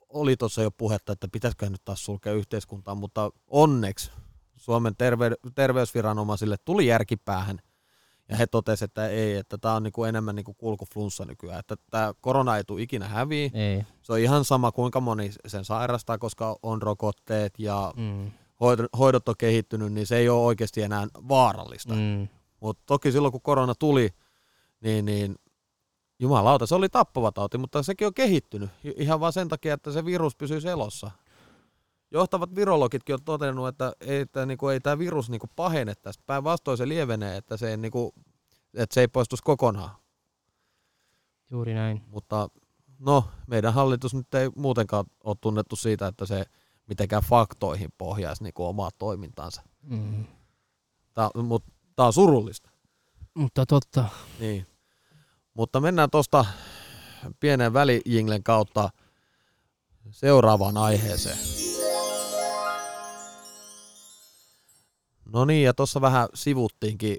oli 0.09 0.37
tuossa 0.37 0.63
jo 0.63 0.71
puhetta, 0.71 1.13
että 1.13 1.29
pitäisikö 1.33 1.71
nyt 1.71 1.85
taas 1.85 2.05
sulkea 2.05 2.33
yhteiskuntaa, 2.33 2.95
mutta 2.95 3.31
onneksi 3.47 4.11
Suomen 4.57 4.97
terve, 4.99 5.33
terveysviranomaisille 5.55 6.57
tuli 6.65 6.87
järkipäähän– 6.87 7.59
ja 8.33 8.37
he 8.37 8.47
totesivat, 8.47 8.91
että 8.91 9.09
ei, 9.09 9.37
että 9.37 9.59
tämä 9.59 9.75
on 9.75 9.83
niinku 9.83 10.05
enemmän 10.05 10.35
niinku 10.37 10.55
kulkuflunssa 10.55 11.25
nykyään, 11.25 11.59
että 11.61 11.77
tämä 11.91 12.15
korona 12.21 12.57
ei 12.57 12.65
tule 12.65 12.83
ikinä 12.83 13.09
häviä. 13.09 13.51
Ei. 13.55 13.83
Se 14.03 14.13
on 14.13 14.19
ihan 14.19 14.45
sama, 14.45 14.73
kuinka 14.73 15.01
moni 15.01 15.31
sen 15.47 15.65
sairastaa, 15.65 16.19
koska 16.19 16.57
on 16.63 16.83
rokotteet 16.83 17.55
ja 17.59 17.93
Mm. 17.97 18.31
hoidot 18.99 19.29
on 19.29 19.35
kehittynyt, 19.39 19.93
niin 19.93 20.07
se 20.07 20.17
ei 20.17 20.29
ole 20.29 20.45
oikeasti 20.45 20.83
enää 20.83 21.07
vaarallista. 21.29 21.95
Mm. 21.95 22.29
Mutta 22.61 22.83
toki 22.87 23.13
silloin, 23.13 23.33
kun 23.33 23.41
korona 23.43 23.75
tuli, 23.75 24.09
niin, 24.81 25.05
niin 25.05 25.37
jumalauta, 26.19 26.67
se 26.67 26.75
oli 26.75 26.89
tappava 26.89 27.33
tauti, 27.33 27.59
mutta 27.59 27.83
sekin 27.83 28.07
on 28.07 28.15
kehittynyt 28.15 28.71
ihan 28.85 29.21
vain 29.21 29.33
sen 29.33 29.49
takia, 29.49 29.75
että 29.75 29.93
se 29.93 30.05
virus 30.05 30.37
pysyy 30.37 30.61
elossa 30.71 31.11
johtavat 32.13 32.55
virologitkin 32.55 33.15
on 33.15 33.25
todennut, 33.25 33.69
että 33.69 33.93
ei, 34.01 34.21
että, 34.21 34.47
niin 34.47 34.59
kuin, 34.59 34.73
ei 34.73 34.81
tämä 34.81 34.99
virus 34.99 35.31
niin 35.31 35.39
kuin, 35.39 35.51
pahene 35.57 35.95
tästä. 35.95 36.23
Päinvastoin 36.27 36.79
se 36.79 36.89
lievenee, 36.89 37.37
että 37.37 37.57
se, 37.57 37.71
ei, 37.71 37.77
niin 37.77 37.93
kuin, 37.93 38.13
että 38.75 38.95
se 38.95 39.01
ei 39.01 39.09
poistuisi 39.09 39.43
kokonaan. 39.43 39.91
Juuri 41.51 41.75
näin. 41.75 42.03
Mutta 42.07 42.49
no, 42.99 43.25
meidän 43.47 43.75
hallitus 43.75 44.15
nyt 44.15 44.35
ei 44.35 44.51
muutenkaan 44.57 45.05
ole 45.25 45.37
tunnettu 45.41 45.77
siitä, 45.77 46.07
että 46.07 46.27
se 46.27 46.45
mitenkään 46.87 47.23
faktoihin 47.23 47.91
pohjaisi 47.99 48.43
niin 48.43 48.55
kuin, 48.55 48.67
omaa 48.67 48.91
toimintaansa. 48.99 49.63
Mm. 49.83 50.25
Tämä, 51.15 51.31
mutta 51.43 51.73
tämä 51.97 52.07
on 52.07 52.13
surullista. 52.13 52.71
Mutta 53.35 53.67
totta. 53.67 54.05
Niin. 54.41 54.67
Mutta 55.55 55.81
mennään 55.81 56.11
tuosta 56.11 56.45
pienen 57.41 57.73
välijinglen 57.73 58.43
kautta 58.43 58.91
seuraavaan 60.11 60.77
aiheeseen. 60.77 61.62
No 65.33 65.45
niin, 65.45 65.65
ja 65.65 65.75
tuossa 65.75 66.01
vähän 66.01 66.29
sivuttiinkin 66.35 67.17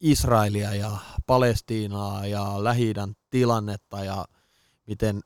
Israelia 0.00 0.74
ja 0.74 0.90
Palestiinaa 1.26 2.26
ja 2.26 2.64
lähi 2.64 2.94
tilannetta 3.30 4.04
ja 4.04 4.24
miten, 4.86 5.20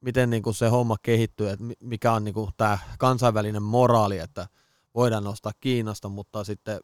miten 0.00 0.30
niin 0.30 0.42
kuin 0.42 0.54
se 0.54 0.68
homma 0.68 0.96
kehittyy, 1.02 1.50
että 1.50 1.64
mikä 1.80 2.12
on 2.12 2.24
niin 2.24 2.34
kuin 2.34 2.50
tämä 2.56 2.78
kansainvälinen 2.98 3.62
moraali, 3.62 4.18
että 4.18 4.48
voidaan 4.94 5.26
ostaa 5.26 5.52
Kiinasta, 5.60 6.08
mutta 6.08 6.44
sitten 6.44 6.80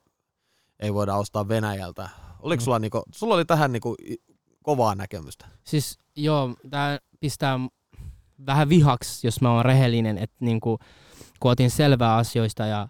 ei 0.80 0.94
voida 0.94 1.16
ostaa 1.16 1.48
Venäjältä. 1.48 2.08
Oliko 2.40 2.60
mm. 2.60 2.64
sulla, 2.64 2.78
niin 2.78 2.90
kuin, 2.90 3.02
sulla 3.14 3.34
oli 3.34 3.44
tähän 3.44 3.72
niin 3.72 3.80
kuin 3.80 3.96
kovaa 4.62 4.94
näkemystä? 4.94 5.46
Siis 5.64 5.98
joo, 6.16 6.54
tämä 6.70 6.98
pistää 7.20 7.60
vähän 8.46 8.68
vihaksi, 8.68 9.26
jos 9.26 9.40
mä 9.40 9.52
oon 9.54 9.64
rehellinen, 9.64 10.18
että 10.18 10.36
niin 10.40 10.60
kuin, 10.60 10.78
kun 11.40 11.50
otin 11.50 11.70
selvää 11.70 12.16
asioista 12.16 12.66
ja 12.66 12.88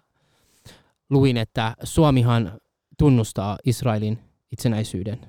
luin, 1.13 1.37
että 1.37 1.75
Suomihan 1.83 2.51
tunnustaa 2.99 3.57
Israelin 3.65 4.19
itsenäisyyden. 4.51 5.19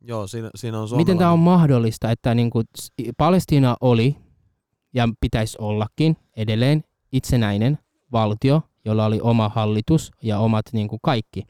Joo, 0.00 0.26
siinä, 0.26 0.50
siinä 0.54 0.80
on 0.80 0.88
Miten 0.96 1.18
tämä 1.18 1.32
on 1.32 1.38
mahdollista, 1.38 2.10
että 2.10 2.34
niin 2.34 2.50
kuin 2.50 2.64
Palestiina 3.16 3.76
oli 3.80 4.16
ja 4.94 5.08
pitäisi 5.20 5.56
ollakin 5.60 6.16
edelleen 6.36 6.84
itsenäinen 7.12 7.78
valtio, 8.12 8.62
jolla 8.84 9.04
oli 9.04 9.20
oma 9.22 9.48
hallitus 9.48 10.10
ja 10.22 10.38
omat 10.38 10.64
niin 10.72 10.88
kuin 10.88 11.00
kaikki. 11.02 11.42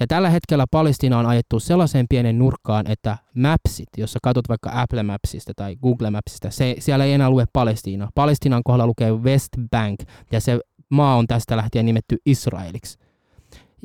Ja 0.00 0.06
tällä 0.06 0.30
hetkellä 0.30 0.64
Palestina 0.70 1.18
on 1.18 1.26
ajettu 1.26 1.60
sellaiseen 1.60 2.06
pienen 2.08 2.38
nurkkaan, 2.38 2.90
että 2.90 3.18
Mapsit, 3.34 3.88
jos 3.96 4.12
sä 4.12 4.18
katsot 4.22 4.48
vaikka 4.48 4.70
Apple 4.74 5.02
Mapsista 5.02 5.52
tai 5.56 5.76
Google 5.76 6.10
Mapsista, 6.10 6.50
se, 6.50 6.76
siellä 6.78 7.04
ei 7.04 7.12
enää 7.12 7.30
lue 7.30 7.44
Palestiina. 7.52 8.08
Palestiinan 8.14 8.62
kohdalla 8.64 8.86
lukee 8.86 9.12
West 9.12 9.48
Bank 9.70 10.00
ja 10.32 10.40
se 10.40 10.60
maa 10.90 11.16
on 11.16 11.26
tästä 11.26 11.56
lähtien 11.56 11.86
nimetty 11.86 12.16
Israeliksi. 12.26 12.98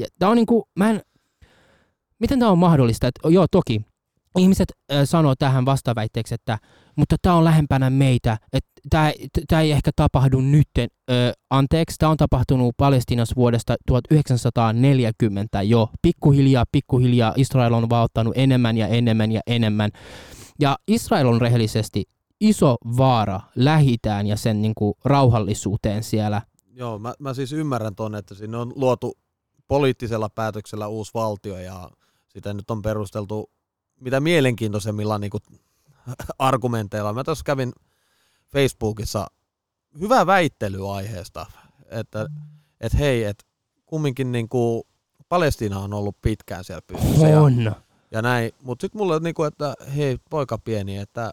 Ja 0.01 0.07
tää 0.19 0.29
on 0.29 0.35
niinku, 0.35 0.67
mä 0.75 0.89
en, 0.89 1.01
miten 2.19 2.39
tämä 2.39 2.51
on 2.51 2.59
mahdollista? 2.59 3.07
Että, 3.07 3.29
joo, 3.29 3.47
toki 3.51 3.81
ihmiset 4.39 4.71
äh, 4.91 5.01
sanoo 5.03 5.35
tähän 5.35 5.65
vastaväitteeksi, 5.65 6.33
että 6.33 6.57
mutta 6.95 7.15
tämä 7.21 7.35
on 7.35 7.43
lähempänä 7.43 7.89
meitä, 7.89 8.37
että 8.53 8.71
tämä 9.47 9.61
ei 9.61 9.71
ehkä 9.71 9.91
tapahdu 9.95 10.41
nyt. 10.41 10.67
Anteeksi, 11.49 11.95
tämä 11.99 12.09
on 12.09 12.17
tapahtunut 12.17 12.75
Palestiinassa 12.77 13.35
vuodesta 13.35 13.75
1940 13.87 15.61
jo. 15.61 15.89
Pikkuhiljaa, 16.01 16.65
pikkuhiljaa 16.71 17.33
Israel 17.37 17.73
on 17.73 17.89
valttanut 17.89 18.33
enemmän 18.37 18.77
ja 18.77 18.87
enemmän 18.87 19.31
ja 19.31 19.41
enemmän. 19.47 19.91
Ja 20.59 20.77
Israel 20.87 21.27
on 21.27 21.41
rehellisesti 21.41 22.03
iso 22.41 22.75
vaara 22.97 23.39
lähitään 23.55 24.27
ja 24.27 24.35
sen 24.35 24.61
niin 24.61 24.75
kuin, 24.75 24.93
rauhallisuuteen 25.05 26.03
siellä. 26.03 26.41
Joo, 26.73 26.99
mä, 26.99 27.13
mä 27.19 27.33
siis 27.33 27.53
ymmärrän 27.53 27.95
tuonne, 27.95 28.17
että 28.17 28.35
siinä 28.35 28.59
on 28.59 28.73
luotu 28.75 29.17
poliittisella 29.71 30.29
päätöksellä 30.29 30.87
uusi 30.87 31.11
valtio 31.13 31.57
ja 31.57 31.91
sitä 32.27 32.53
nyt 32.53 32.71
on 32.71 32.81
perusteltu 32.81 33.49
mitä 33.99 34.19
mielenkiintoisemmilla 34.19 35.17
niin 35.17 35.29
kuin, 35.29 35.43
argumenteilla. 36.39 37.13
Mä 37.13 37.23
tuossa 37.23 37.43
kävin 37.43 37.73
Facebookissa 38.47 39.27
hyvä 39.99 40.25
väittely 40.25 40.95
aiheesta, 40.95 41.45
että 41.89 42.27
et 42.81 42.99
hei, 42.99 43.23
että 43.23 43.45
kumminkin 43.85 44.31
niin 44.31 44.49
kuin, 44.49 44.83
Palestiina 45.29 45.79
on 45.79 45.93
ollut 45.93 46.21
pitkään 46.21 46.63
siellä 46.63 46.81
pystyssä. 46.87 47.41
On. 47.41 47.61
Ja, 47.61 47.75
ja 48.11 48.21
näin, 48.21 48.51
mutta 48.61 48.83
sitten 48.83 48.99
mulle, 48.99 49.19
niin 49.19 49.35
kuin, 49.35 49.47
että 49.47 49.73
hei 49.95 50.17
poika 50.29 50.57
pieni, 50.57 50.97
että 50.97 51.31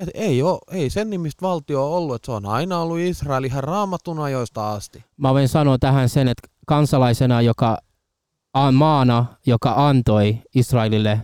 et 0.00 0.08
ei, 0.14 0.42
ole, 0.42 0.58
ei 0.70 0.90
sen 0.90 1.10
nimistä 1.10 1.42
valtio 1.42 1.94
ollut, 1.94 2.16
että 2.16 2.26
se 2.26 2.32
on 2.32 2.46
aina 2.46 2.78
ollut 2.78 2.98
Israel 2.98 3.44
ihan 3.44 3.64
raamatun 3.64 4.18
ajoista 4.18 4.72
asti. 4.72 5.04
Mä 5.16 5.34
voin 5.34 5.48
sanoa 5.48 5.78
tähän 5.78 6.08
sen, 6.08 6.28
että 6.28 6.48
kansalaisena, 6.66 7.42
joka 7.42 7.78
maana, 8.72 9.26
joka 9.46 9.74
antoi 9.76 10.38
Israelille 10.54 11.20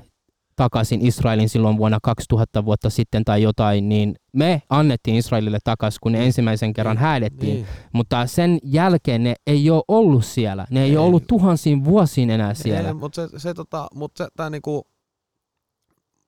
takaisin 0.56 1.06
Israelin 1.06 1.48
silloin 1.48 1.76
vuonna 1.76 1.98
2000 2.02 2.64
vuotta 2.64 2.90
sitten 2.90 3.24
tai 3.24 3.42
jotain, 3.42 3.88
niin 3.88 4.14
me 4.32 4.62
annettiin 4.68 5.16
Israelille 5.16 5.58
takaisin, 5.64 5.98
kun 6.02 6.12
ne 6.12 6.18
niin. 6.18 6.26
ensimmäisen 6.26 6.72
kerran 6.72 6.96
niin, 6.96 7.02
häädettiin. 7.02 7.54
Niin. 7.54 7.66
Mutta 7.92 8.26
sen 8.26 8.58
jälkeen 8.62 9.22
ne 9.22 9.34
ei 9.46 9.70
ole 9.70 9.82
ollut 9.88 10.24
siellä. 10.24 10.66
Ne 10.70 10.82
ei, 10.82 10.90
ei. 10.90 10.96
ole 10.96 11.06
ollut 11.06 11.26
tuhansiin 11.26 11.84
vuosiin 11.84 12.30
enää 12.30 12.54
siellä. 12.54 12.88
Ei, 12.88 12.94
mutta 12.94 13.28
se, 13.28 13.38
se, 13.38 13.54
tota, 13.54 13.88
mutta 13.94 14.24
se 14.24 14.30
tää 14.36 14.50
niinku, 14.50 14.86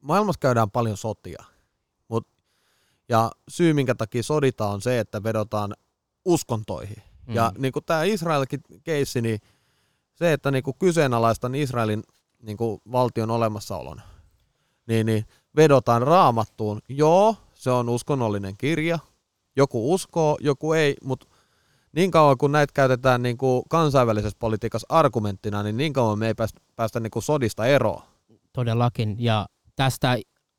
maailmassa 0.03 0.39
käydään 0.41 0.71
paljon 0.71 0.97
sotia. 0.97 1.45
Ja 3.09 3.31
syy, 3.49 3.73
minkä 3.73 3.95
takia 3.95 4.23
soditaan, 4.23 4.75
on 4.75 4.83
se, 4.83 4.99
että 4.99 5.23
vedotaan 5.23 5.75
uskontoihin. 6.25 7.03
Mm. 7.27 7.35
Ja 7.35 7.53
niin 7.59 7.73
kuin 7.73 7.85
tämä 7.85 8.03
Israelkin 8.03 8.61
keissi, 8.85 9.21
niin 9.21 9.39
se, 10.15 10.33
että 10.33 10.51
niin 10.51 10.63
kuin 10.63 10.77
kyseenalaistan 10.79 11.55
Israelin 11.55 12.03
niin 12.43 12.57
kuin 12.57 12.81
valtion 12.93 13.31
olemassaolon, 13.31 14.01
niin, 14.87 15.07
niin 15.07 15.27
vedotaan 15.57 16.03
raamattuun. 16.03 16.81
Joo, 16.89 17.37
se 17.55 17.71
on 17.71 17.89
uskonnollinen 17.89 18.57
kirja. 18.59 18.99
Joku 19.57 19.95
uskoo, 19.95 20.39
joku 20.41 20.73
ei, 20.73 20.97
mutta 21.05 21.27
niin 21.93 22.11
kauan 22.11 22.39
kun 22.39 22.53
näitä 22.53 22.73
käytetään 22.75 23.23
niin 23.23 23.39
kuin 23.39 23.63
kansainvälisessä 23.69 24.37
politiikassa 24.39 24.87
argumenttina, 24.89 25.63
niin 25.63 25.77
niin 25.77 25.93
kauan 25.93 26.19
me 26.19 26.27
ei 26.27 26.35
päästä, 26.35 26.61
päästä 26.77 27.01
niin 27.01 27.11
kuin 27.11 27.23
sodista 27.23 27.67
eroon. 27.67 28.03
Todellakin, 28.53 29.17
ja 29.19 29.47
tästä 29.77 30.17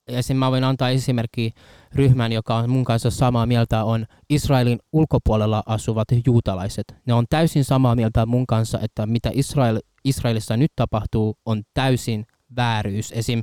esim. 0.07 0.37
mä 0.37 0.51
voin 0.51 0.63
antaa 0.63 0.89
esimerkki 0.89 1.51
ryhmän, 1.95 2.31
joka 2.31 2.55
on 2.55 2.69
mun 2.69 2.83
kanssa 2.83 3.11
samaa 3.11 3.45
mieltä, 3.45 3.83
on 3.83 4.05
Israelin 4.29 4.79
ulkopuolella 4.93 5.63
asuvat 5.65 6.07
juutalaiset. 6.25 6.85
Ne 7.05 7.13
on 7.13 7.25
täysin 7.29 7.63
samaa 7.63 7.95
mieltä 7.95 8.25
mun 8.25 8.47
kanssa, 8.47 8.79
että 8.81 9.05
mitä 9.05 9.29
Israel, 9.33 9.79
Israelissa 10.05 10.57
nyt 10.57 10.71
tapahtuu, 10.75 11.37
on 11.45 11.63
täysin 11.73 12.25
vääryys. 12.55 13.11
Esim. 13.11 13.41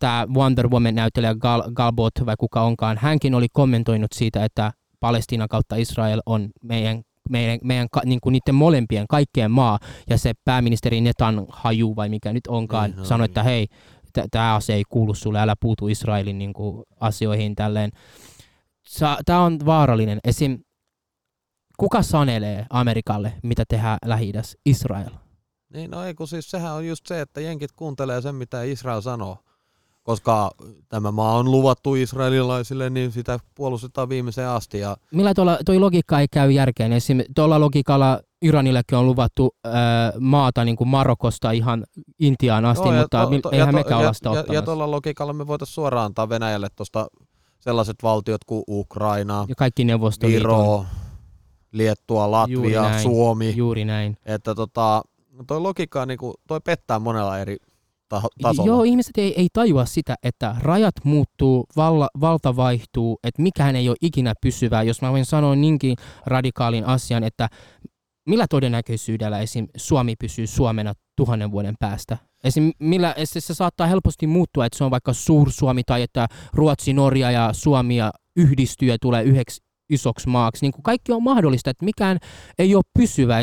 tämä 0.00 0.26
Wonder 0.34 0.68
Woman-näyttelijä 0.68 1.34
Gal, 1.34 1.62
Galbot, 1.72 2.12
vai 2.26 2.34
kuka 2.38 2.62
onkaan, 2.62 2.98
hänkin 2.98 3.34
oli 3.34 3.46
kommentoinut 3.52 4.12
siitä, 4.12 4.44
että 4.44 4.72
Palestiina 5.00 5.48
kautta 5.48 5.76
Israel 5.76 6.20
on 6.26 6.50
meidän 6.62 7.02
meidän, 7.30 7.58
meidän 7.64 7.88
niin 8.04 8.20
kuin 8.20 8.32
niiden 8.32 8.54
molempien, 8.54 9.06
kaikkien 9.08 9.50
maa, 9.50 9.78
ja 10.10 10.18
se 10.18 10.32
pääministeri 10.44 11.00
Netanyahu, 11.00 11.96
vai 11.96 12.08
mikä 12.08 12.32
nyt 12.32 12.46
onkaan, 12.48 12.90
Niin, 12.90 12.98
no 12.98 13.04
sanoi, 13.04 13.24
että 13.24 13.42
hei, 13.42 13.66
tämä 14.30 14.54
asia 14.54 14.76
ei 14.76 14.84
kuulu 14.88 15.14
sulle, 15.14 15.40
älä 15.40 15.54
puutu 15.60 15.88
Israelin 15.88 16.38
niin 16.38 16.52
kuin, 16.52 16.82
asioihin 17.00 17.54
tälleen. 17.54 17.90
Tämä 19.26 19.42
on 19.42 19.58
vaarallinen. 19.64 20.18
Esim. 20.24 20.58
Kuka 21.76 22.02
sanelee 22.02 22.66
Amerikalle, 22.70 23.32
mitä 23.42 23.64
tehdään 23.68 23.98
lähi 24.04 24.32
Israel. 24.66 25.10
Niin, 25.72 25.90
no 25.90 26.04
ei 26.04 26.14
kun 26.14 26.28
siis 26.28 26.50
sehän 26.50 26.72
on 26.72 26.86
just 26.86 27.06
se, 27.06 27.20
että 27.20 27.40
jenkit 27.40 27.72
kuuntelee 27.72 28.20
sen, 28.20 28.34
mitä 28.34 28.62
Israel 28.62 29.00
sanoo. 29.00 29.38
Koska 30.02 30.50
tämä 30.88 31.10
maa 31.10 31.36
on 31.36 31.50
luvattu 31.50 31.94
israelilaisille, 31.94 32.90
niin 32.90 33.12
sitä 33.12 33.38
puolustetaan 33.54 34.08
viimeiseen 34.08 34.48
asti. 34.48 34.78
Ja 34.78 34.96
Millä 35.12 35.34
tuolla, 35.34 35.58
toi 35.64 35.78
logiikka 35.78 36.20
ei 36.20 36.26
käy 36.30 36.50
järkeen? 36.50 36.92
Esim. 36.92 37.20
tuolla 37.34 37.60
logiikalla 37.60 38.20
Iranillekin 38.42 38.98
on 38.98 39.06
luvattu 39.06 39.54
ää, 39.64 39.72
maata 40.20 40.64
niin 40.64 40.76
kuin 40.76 40.88
Marokosta 40.88 41.50
ihan 41.50 41.84
Intiaan 42.18 42.64
asti, 42.64 42.88
Joo, 42.88 43.00
mutta 43.00 43.26
to- 43.26 43.40
to, 43.40 43.50
eihän 43.50 43.68
to- 43.68 43.72
mekään 43.76 44.00
olla 44.00 44.12
sitä 44.12 44.28
ja, 44.28 44.44
ja 44.54 44.62
tuolla 44.62 44.90
logiikalla 44.90 45.32
me 45.32 45.46
voitaisiin 45.46 45.74
suoraan 45.74 46.04
antaa 46.06 46.28
Venäjälle 46.28 46.68
tuosta 46.76 47.06
sellaiset 47.60 47.96
valtiot 48.02 48.44
kuin 48.44 48.64
Ukraina, 48.68 49.44
ja 49.48 49.54
kaikki. 49.54 49.86
Viro, 50.26 50.84
Liettua, 51.72 52.46
Juuri 52.48 52.74
Latvia, 52.74 52.82
näin. 52.82 53.02
Suomi. 53.02 53.56
Juuri 53.56 53.84
näin. 53.84 54.16
Että 54.24 54.54
tota, 54.54 55.02
toi 55.46 55.60
logiikka 55.60 56.06
niinku, 56.06 56.34
toi 56.48 56.60
pettää 56.60 56.98
monella 56.98 57.38
eri 57.38 57.56
tasolla. 58.42 58.66
Joo, 58.66 58.82
ihmiset 58.82 59.18
ei, 59.18 59.34
ei 59.40 59.48
tajua 59.52 59.84
sitä, 59.84 60.14
että 60.22 60.56
rajat 60.60 60.94
muuttuu, 61.04 61.64
valla, 61.76 62.08
valta 62.20 62.56
vaihtuu, 62.56 63.18
että 63.24 63.42
mikään 63.42 63.76
ei 63.76 63.88
ole 63.88 63.96
ikinä 64.02 64.34
pysyvää. 64.42 64.82
Jos 64.82 65.02
mä 65.02 65.10
voin 65.10 65.24
sanoa 65.24 65.56
niinkin 65.56 65.96
radikaalin 66.26 66.84
asian, 66.84 67.24
että 67.24 67.48
millä 68.28 68.46
todennäköisyydellä 68.50 69.38
esim. 69.38 69.68
Suomi 69.76 70.14
pysyy 70.20 70.46
Suomena 70.46 70.92
tuhannen 71.16 71.50
vuoden 71.50 71.74
päästä? 71.80 72.16
Esim. 72.44 72.72
Millä, 72.78 73.12
esim. 73.12 73.42
se 73.42 73.54
saattaa 73.54 73.86
helposti 73.86 74.26
muuttua, 74.26 74.66
että 74.66 74.78
se 74.78 74.84
on 74.84 74.90
vaikka 74.90 75.12
Suur-Suomi 75.12 75.82
tai 75.84 76.02
että 76.02 76.26
Ruotsi, 76.52 76.92
Norja 76.92 77.30
ja 77.30 77.52
Suomi 77.52 77.96
ja 77.96 78.12
yhdistyy 78.36 78.88
ja 78.88 78.96
tulee 79.00 79.22
yhdeksi 79.22 79.60
isoksi 79.90 80.28
maaksi. 80.28 80.64
Niin 80.64 80.72
kuin 80.72 80.82
kaikki 80.82 81.12
on 81.12 81.22
mahdollista, 81.22 81.70
että 81.70 81.84
mikään 81.84 82.18
ei 82.58 82.74
ole 82.74 82.82
pysyvä. 82.98 83.40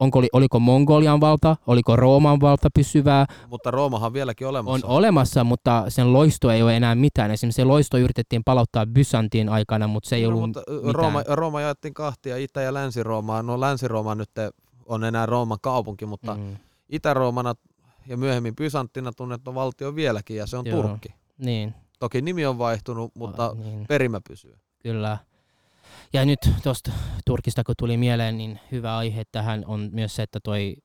Onko, 0.00 0.18
oli- 0.18 0.28
oliko 0.32 0.60
Mongolian 0.60 1.20
valta, 1.20 1.56
oliko 1.66 1.96
Rooman 1.96 2.40
valta 2.40 2.68
pysyvää, 2.74 3.26
Mutta 3.48 3.70
Roomahan 3.70 4.06
on 4.06 4.12
vieläkin 4.12 4.46
on 4.46 4.50
olemassa. 4.50 4.86
olemassa, 4.86 5.44
mutta 5.44 5.84
sen 5.88 6.12
loisto 6.12 6.50
ei 6.50 6.62
ole 6.62 6.76
enää 6.76 6.94
mitään. 6.94 7.30
Esimerkiksi 7.30 7.56
se 7.56 7.64
loisto 7.64 7.98
yritettiin 7.98 8.42
palauttaa 8.44 8.86
Byzantin 8.86 9.48
aikana, 9.48 9.86
mutta 9.86 10.08
se 10.08 10.16
ei 10.16 10.22
No, 10.22 10.28
ollut 10.28 10.40
mutta 10.40 10.62
mitään. 10.70 10.94
Rooma, 10.94 11.22
Rooma 11.28 11.60
jaettiin 11.60 11.94
kahtia, 11.94 12.36
Itä- 12.36 12.60
ja 12.62 12.74
Länsi-Roomaa. 12.74 13.42
No 13.42 13.60
Länsi-Rooma 13.60 14.14
nyt 14.14 14.30
on 14.86 15.04
enää 15.04 15.26
Rooman 15.26 15.58
kaupunki, 15.62 16.06
mutta 16.06 16.34
mm. 16.34 16.56
Itä-Roomana 16.88 17.54
ja 18.06 18.16
myöhemmin 18.16 18.56
Bysanttina 18.56 19.12
tunnettu 19.12 19.54
valtio 19.54 19.94
vieläkin, 19.94 20.36
ja 20.36 20.46
se 20.46 20.56
on 20.56 20.66
Joo. 20.66 20.82
Turkki. 20.82 21.08
niin, 21.38 21.74
Toki 21.98 22.22
nimi 22.22 22.46
on 22.46 22.58
vaihtunut, 22.58 23.12
mutta 23.14 23.46
ah, 23.46 23.56
niin, 23.56 23.86
perimä 23.88 24.20
pysyy. 24.28 24.54
kyllä. 24.78 25.18
Ja 26.12 26.24
nyt 26.24 26.38
tuosta 26.62 26.92
Turkista 27.26 27.64
kun 27.64 27.74
tuli 27.78 27.96
mieleen, 27.96 28.38
niin 28.38 28.60
hyvä 28.72 28.96
aihe 28.96 29.22
tähän 29.32 29.64
on 29.66 29.88
myös 29.92 30.16
se, 30.16 30.22
että 30.22 30.38
toi 30.44 30.76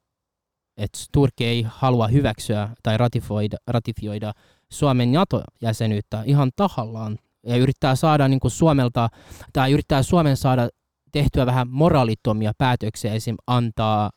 että 0.77 1.00
Turkki 1.11 1.46
ei 1.46 1.65
halua 1.68 2.07
hyväksyä 2.07 2.70
tai 2.83 2.98
ratifioida, 2.98 3.57
ratifioida 3.68 4.33
Suomen 4.72 5.11
NATO-jäsenyyttä 5.11 6.24
ihan 6.25 6.51
tahallaan 6.55 7.20
ja 7.48 7.55
yrittää 7.55 7.96
saada 7.96 8.27
niin 8.27 8.39
kuin 8.39 8.51
Suomelta 8.51 9.09
tai 9.53 9.72
yrittää 9.72 10.03
Suomen 10.03 10.37
saada 10.37 10.70
tehtyä 11.11 11.46
vähän 11.46 11.68
moraalittomia 11.70 12.51
päätöksiä, 12.57 13.13
esim. 13.13 13.35
antaa 13.48 14.09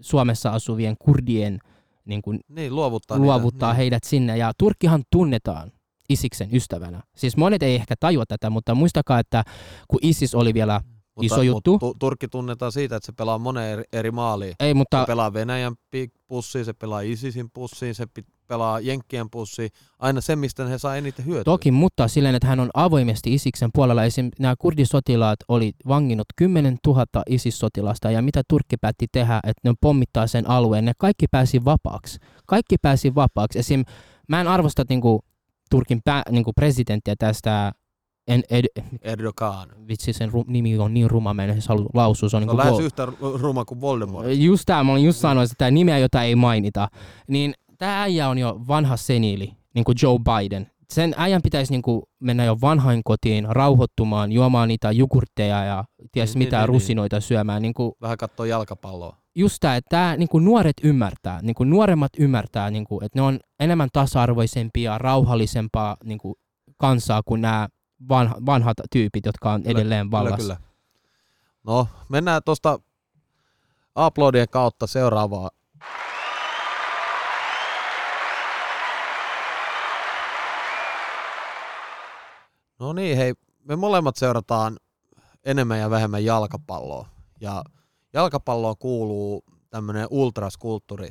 Suomessa 0.00 0.50
asuvien 0.50 0.96
kurdien 0.98 1.58
niin 2.04 2.22
kuin 2.22 2.40
Niin, 2.48 2.74
luovuttaa, 2.74 3.18
luovuttaa 3.18 3.70
niitä, 3.70 3.76
heidät 3.76 4.04
sinne. 4.04 4.36
Ja 4.36 4.52
Turkkihan 4.58 5.02
tunnetaan 5.12 5.72
Isiksen 6.08 6.48
ystävänä. 6.52 7.02
Siis 7.16 7.36
monet 7.36 7.62
ei 7.62 7.74
ehkä 7.74 7.94
tajua 8.00 8.24
tätä, 8.26 8.50
mutta 8.50 8.74
muistakaa, 8.74 9.18
että 9.18 9.44
kun 9.88 9.98
Isis 10.02 10.34
oli 10.34 10.54
vielä, 10.54 10.80
Mutta, 11.14 11.26
iso 11.26 11.42
juttu. 11.42 11.78
Mutta 11.80 11.98
Turkki 11.98 12.28
tunnetaan 12.28 12.72
siitä, 12.72 12.96
että 12.96 13.06
se 13.06 13.12
pelaa 13.12 13.38
moneen 13.38 13.72
eri, 13.72 13.82
eri 13.92 14.10
maaliin. 14.10 14.54
ei 14.60 14.70
Se 14.70 14.74
mutta 14.74 15.04
pelaa 15.06 15.32
Venäjän 15.32 15.74
pussiin, 16.26 16.64
se 16.64 16.72
pelaa 16.72 17.00
ISISin 17.00 17.50
pussiin, 17.50 17.94
se 17.94 18.06
pelaa 18.46 18.80
Jenkkien 18.80 19.30
pussiin. 19.30 19.70
Aina 19.98 20.20
se, 20.20 20.36
mistä 20.36 20.66
he 20.66 20.78
saa 20.78 20.96
eniten 20.96 21.26
hyötyä. 21.26 21.44
toki 21.44 21.70
mutta 21.70 22.08
silleen, 22.08 22.34
että 22.34 22.48
hän 22.48 22.60
on 22.60 22.70
avoimesti 22.74 23.34
Isiksen 23.34 23.70
puolella. 23.74 24.04
Esim. 24.04 24.30
nämä 24.38 24.54
kurdisotilaat 24.58 25.38
oli 25.48 25.72
vanginnut 25.88 26.26
10 26.36 26.78
000 26.86 27.04
ISIS-sotilasta 27.28 28.10
ja 28.10 28.22
mitä 28.22 28.42
Turkki 28.48 28.76
päätti 28.76 29.06
tehdä, 29.12 29.40
että 29.46 29.68
ne 29.68 29.74
pommittaa 29.80 30.26
sen 30.26 30.50
alueen, 30.50 30.84
ne 30.84 30.92
kaikki 30.98 31.26
pääsi 31.30 31.64
vapaaksi. 31.64 32.18
Kaikki 32.46 32.76
pääsi 32.82 33.14
vapaaksi. 33.14 33.58
Esim. 33.58 33.84
mä 34.28 34.40
en 34.40 34.48
arvosta 34.48 34.84
niinku, 34.88 35.20
Turkin 35.72 36.00
pää, 36.04 36.22
niinku 36.30 36.52
presidenttiä 36.52 37.14
tästä 37.18 37.72
en, 38.28 38.42
ed, 38.50 38.64
Erdogan. 39.02 39.68
vitsi 39.88 40.12
sen 40.12 40.32
ru, 40.32 40.44
nimi 40.46 40.78
on 40.78 40.94
niin 40.94 41.10
ruma, 41.10 41.34
mä 41.34 41.44
en 41.44 41.50
edes 41.50 41.68
halua 41.68 41.90
lausua. 41.94 42.28
Se 42.28 42.36
on, 42.36 42.42
Se 42.42 42.46
niinku 42.46 42.60
on 42.60 42.66
lähes 42.66 42.78
Vol- 42.80 42.82
yhtä 42.82 43.06
ru- 43.06 43.40
ruma 43.40 43.64
kuin 43.64 43.80
Voldemort. 43.80 44.26
Just 44.34 44.62
tämä, 44.66 44.84
mä 44.84 44.92
olin 44.92 45.04
just 45.04 45.18
sanonut 45.18 45.50
sitä 45.50 45.70
nimeä, 45.70 45.98
jota 45.98 46.22
ei 46.22 46.34
mainita. 46.34 46.88
Niin 47.28 47.54
tämä 47.78 48.02
äijä 48.02 48.28
on 48.28 48.38
jo 48.38 48.60
vanha 48.68 48.96
seniili, 48.96 49.52
niin 49.74 49.84
kuin 49.84 49.96
Joe 50.02 50.18
Biden. 50.18 50.66
Sen 50.90 51.14
äijän 51.16 51.42
pitäisi 51.42 51.72
niin 51.72 51.82
kuin 51.82 52.02
mennä 52.20 52.44
jo 52.44 52.56
vanhain 52.60 53.00
kotiin, 53.04 53.46
rauhoittumaan, 53.48 54.32
juomaan 54.32 54.68
niitä 54.68 54.90
jogurtteja 54.92 55.64
ja 55.64 55.84
ties 56.12 56.34
Niin, 56.34 56.38
mitä 56.38 56.56
niin, 56.56 56.60
niin, 56.62 56.68
rusinoita 56.68 57.20
syömään. 57.20 57.62
Niin 57.62 57.74
kuin 57.74 57.92
Vähän 58.00 58.16
katsoo 58.18 58.46
jalkapalloa. 58.46 59.16
Just 59.34 59.56
tämä, 59.60 59.76
että 59.76 59.88
tää, 59.88 60.16
niin 60.16 60.28
kuin 60.28 60.44
nuoret 60.44 60.76
ymmärtää, 60.82 61.42
niin 61.42 61.54
kuin 61.54 61.70
nuoremmat 61.70 62.12
ymmärtää, 62.18 62.70
niin 62.70 62.84
kuin, 62.84 63.04
että 63.04 63.18
ne 63.18 63.22
on 63.22 63.40
enemmän 63.60 63.88
tasa-arvoisempia, 63.92 64.98
rauhallisempaa 64.98 65.96
niin 66.04 66.18
kuin 66.18 66.34
kansaa 66.76 67.22
kuin 67.22 67.40
nämä 67.40 67.68
vanha, 68.08 68.36
vanhat 68.46 68.76
tyypit, 68.92 69.26
jotka 69.26 69.52
on 69.52 69.62
Kyllä, 69.62 69.78
edelleen 69.78 70.10
vallassa. 70.10 70.36
Kyllä, 70.36 70.56
kyllä. 70.56 70.72
No, 71.64 71.88
mennään 72.08 72.42
tuosta 72.44 72.78
uploadien 74.06 74.48
kautta 74.48 74.86
seuraavaan. 74.86 75.50
No 82.78 82.92
niin, 82.92 83.16
hei, 83.16 83.34
me 83.64 83.76
molemmat 83.76 84.16
seurataan 84.16 84.76
enemmän 85.44 85.78
ja 85.78 85.90
vähemmän 85.90 86.24
jalkapalloa. 86.24 87.08
Ja 87.40 87.62
jalkapalloon 88.12 88.76
kuuluu 88.78 89.44
tämmöinen 89.70 90.06
ultraskulttuuri. 90.10 91.10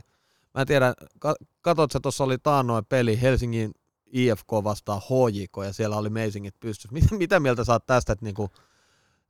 Mä 0.54 0.62
en 0.62 0.68
tiedä, 0.68 0.94
ka- 1.20 1.36
katsot, 1.62 1.84
että 1.84 2.00
tuossa 2.00 2.24
oli 2.24 2.38
taannoin 2.38 2.86
peli 2.86 3.22
Helsingin 3.22 3.72
IFK 4.12 4.52
vastaan 4.52 5.02
HJK 5.02 5.66
ja 5.66 5.74
siellä 5.74 5.98
oli 5.98 6.10
meisingit 6.10 6.60
pystyssä. 6.60 6.94
Mitä, 6.96 7.16
mitä 7.16 7.40
mieltä 7.40 7.64
saat 7.64 7.86
tästä, 7.86 8.14
että 8.14 8.26
niinku, 8.26 8.50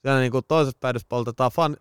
siellä 0.01 0.19
niinku 0.19 0.41
toisessa 0.41 0.77
päädyssä 0.79 1.05
poltetaan 1.09 1.51
fan, 1.51 1.77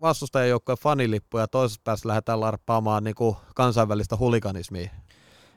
vastustajan 0.00 0.48
joukkojen 0.48 0.78
fanilippuja 0.78 1.42
ja 1.42 1.48
toisessa 1.48 1.80
päässä 1.84 2.08
lähdetään 2.08 2.40
larppaamaan 2.40 3.04
niinku 3.04 3.36
kansainvälistä 3.54 4.16
huliganismia. 4.16 4.90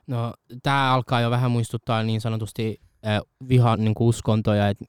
No, 0.08 0.34
tämä 0.64 0.94
alkaa 0.94 1.22
jo 1.22 1.30
vähän 1.30 1.52
muistuttaa 1.52 2.04
niin 2.04 2.22
sanotusti 2.22 2.82
äh, 3.08 3.22
vihan 3.48 3.80
niin 3.80 3.94
kuin 3.94 4.08
uskontoja, 4.08 4.70
että 4.70 4.86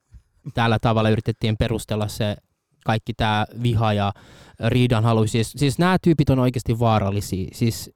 tällä 0.53 0.79
tavalla 0.79 1.09
yritettiin 1.09 1.57
perustella 1.57 2.07
se 2.07 2.35
kaikki 2.87 3.13
tämä 3.13 3.45
viha 3.63 3.93
ja 3.93 4.13
riidan 4.67 5.03
halu. 5.03 5.27
Siis, 5.27 5.51
siis 5.51 5.79
nämä 5.79 5.97
tyypit 6.01 6.29
on 6.29 6.39
oikeasti 6.39 6.79
vaarallisia. 6.79 7.49
Siis 7.53 7.91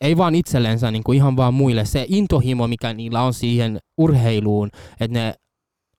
ei 0.00 0.16
vaan 0.16 0.34
itsellensä, 0.34 0.90
niin 0.90 1.04
kuin 1.04 1.16
ihan 1.16 1.36
vaan 1.36 1.54
muille. 1.54 1.84
Se 1.84 2.06
intohimo, 2.08 2.68
mikä 2.68 2.92
niillä 2.92 3.22
on 3.22 3.34
siihen 3.34 3.78
urheiluun, 3.96 4.70
että 5.00 5.18
ne 5.18 5.34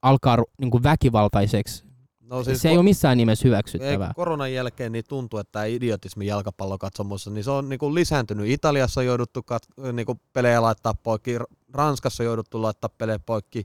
alkaa 0.02 0.38
niin 0.60 0.70
kuin 0.70 0.82
väkivaltaiseksi, 0.82 1.86
No 2.20 2.44
siis 2.44 2.62
se 2.62 2.68
ei 2.68 2.76
ole 2.76 2.84
missään 2.84 3.18
nimessä 3.18 3.48
hyväksyttävää. 3.48 4.12
Koronan 4.16 4.52
jälkeen 4.52 4.92
niin 4.92 5.04
tuntuu, 5.08 5.38
että 5.38 5.52
tämä 5.52 5.64
idiotismi 5.64 6.26
jalkapallokatsomossa, 6.26 7.30
niin 7.30 7.44
se 7.44 7.50
on 7.50 7.68
niinku 7.68 7.94
lisääntynyt. 7.94 8.48
Italiassa 8.48 9.00
on 9.00 9.06
jouduttu 9.06 9.40
kat- 9.40 9.92
niinku 9.92 10.20
pelejä 10.32 10.62
laittaa 10.62 10.94
poikki, 10.94 11.38
Ranskassa 11.72 12.22
on 12.22 12.26
jouduttu 12.26 12.62
laittaa 12.62 12.90
pelejä 12.98 13.18
poikki, 13.18 13.64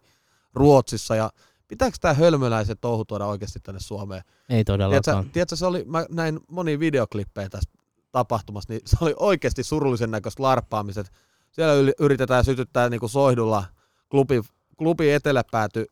Ruotsissa 0.53 1.15
ja 1.15 1.29
pitääkö 1.71 1.97
tämä 2.01 2.13
hölmöläiset 2.13 2.81
touhu 2.81 3.05
tuoda 3.05 3.25
oikeasti 3.25 3.59
tänne 3.59 3.79
Suomeen? 3.79 4.21
Ei 4.27 4.33
Tiedätkö, 4.49 4.71
todellakaan. 4.73 5.29
tiedätkö, 5.29 5.55
se 5.55 5.65
oli, 5.65 5.83
mä 5.87 6.05
näin 6.09 6.39
monia 6.49 6.79
videoklippejä 6.79 7.49
tästä 7.49 7.73
tapahtumasta, 8.11 8.73
niin 8.73 8.81
se 8.85 8.97
oli 9.01 9.13
oikeasti 9.19 9.63
surullisen 9.63 10.11
näköistä 10.11 10.43
larppaamiset. 10.43 11.11
Siellä 11.51 11.73
yli- 11.73 11.93
yritetään 11.99 12.45
sytyttää 12.45 12.89
niinku 12.89 13.07
soihdulla 13.07 13.63
klubi, 14.09 14.41
klubi 14.77 15.11
eteläpääty 15.11 15.85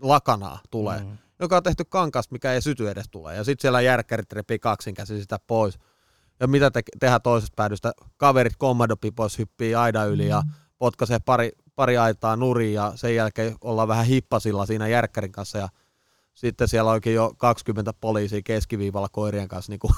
lakanaa 0.00 0.60
tulee, 0.70 1.00
mm. 1.00 1.06
Mm. 1.06 1.18
joka 1.40 1.56
on 1.56 1.62
tehty 1.62 1.84
kankasta, 1.84 2.32
mikä 2.32 2.52
ei 2.52 2.62
syty 2.62 2.90
edes 2.90 3.06
tulee. 3.10 3.36
Ja 3.36 3.44
sitten 3.44 3.62
siellä 3.62 3.80
järkkärit 3.80 4.32
repii 4.32 4.58
kaksin 4.58 4.94
käsin 4.94 5.20
sitä 5.20 5.38
pois. 5.46 5.78
Ja 6.40 6.46
mitä 6.46 6.70
te, 6.70 6.82
tehdään 7.00 7.22
toisesta 7.22 7.54
päädystä? 7.56 7.92
Kaverit 8.16 8.56
kommadopipos 8.58 9.38
hyppii 9.38 9.74
aida 9.74 10.04
yli 10.04 10.28
ja 10.28 10.42
potkaisee 10.78 11.18
pari, 11.24 11.52
pari 11.76 11.98
aitaa 11.98 12.36
nurin 12.36 12.72
ja 12.72 12.92
sen 12.94 13.14
jälkeen 13.14 13.56
ollaan 13.60 13.88
vähän 13.88 14.06
hippasilla 14.06 14.66
siinä 14.66 14.88
järkkärin 14.88 15.32
kanssa 15.32 15.58
ja 15.58 15.68
sitten 16.34 16.68
siellä 16.68 16.90
onkin 16.90 17.14
jo 17.14 17.34
20 17.36 17.92
poliisia 17.92 18.40
keskiviivalla 18.44 19.08
koirien 19.08 19.48
kanssa. 19.48 19.72
Niin 19.72 19.80
kuin, 19.80 19.92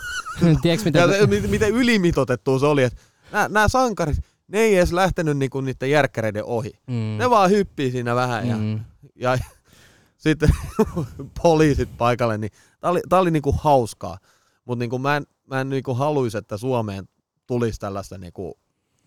Tiedätkö 0.63 0.85
mitä? 0.85 0.99
ja 0.99 1.27
miten 1.49 1.71
ylimitotettua 1.71 2.59
se 2.59 2.67
oli, 2.67 2.83
että 2.83 3.01
nämä 3.49 3.69
sankarit, 3.69 4.17
ne 4.49 4.59
ei 4.59 4.77
edes 4.77 4.93
lähtenyt 4.93 5.39
niinku 5.39 5.61
niiden 5.61 5.91
järkkäreiden 5.91 6.45
ohi. 6.45 6.73
mm. 6.87 7.17
Ne 7.19 7.31
vaan 7.31 7.51
hyppii 7.51 7.91
siinä 7.91 8.15
vähän 8.15 8.49
ja, 8.49 8.57
mm. 8.57 8.81
ja 9.15 9.39
sitten 10.17 10.51
poliisit 11.43 11.89
paikalle, 11.99 12.39
niin 12.39 12.51
tää 12.81 12.91
oli, 12.91 13.01
tää 13.09 13.19
oli 13.19 13.31
niinku 13.31 13.53
hauskaa. 13.59 14.19
Mutta 14.65 14.83
niinku 14.83 14.99
mä 14.99 15.17
en, 15.17 15.27
mä 15.47 15.61
en 15.61 15.69
niinku 15.69 15.95
haluaisi, 15.95 16.39
että 16.39 16.57
Suomeen 16.57 17.09
tulisi 17.47 17.81
tällaista, 17.81 18.19
niinku, 18.19 18.59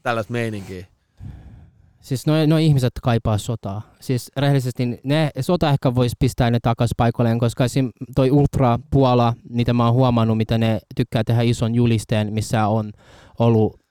tällaista 0.04 0.34
meininkiä. 0.34 0.86
Siis 2.02 2.28
noi, 2.28 2.48
noi 2.48 2.66
ihmiset 2.66 2.92
kaipaa 3.04 3.38
sotaa. 3.38 3.82
Siis 4.00 4.32
rehellisesti 4.38 5.00
ne, 5.04 5.30
sota 5.40 5.70
ehkä 5.70 5.96
voisi 5.96 6.16
pistää 6.20 6.52
ne 6.52 6.60
takaisin 6.62 6.96
paikoilleen, 6.98 7.40
koska 7.40 7.66
esim. 7.66 7.90
toi 8.16 8.32
Ultra 8.32 8.80
Puola, 8.92 9.34
niitä 9.50 9.74
mä 9.74 9.86
oon 9.86 9.94
huomannut, 9.94 10.38
mitä 10.38 10.58
ne 10.58 10.80
tykkää 10.96 11.24
tehdä 11.24 11.42
ison 11.42 11.76
julisteen, 11.76 12.34
missä 12.34 12.68
on 12.68 12.92
ollut 13.40 13.82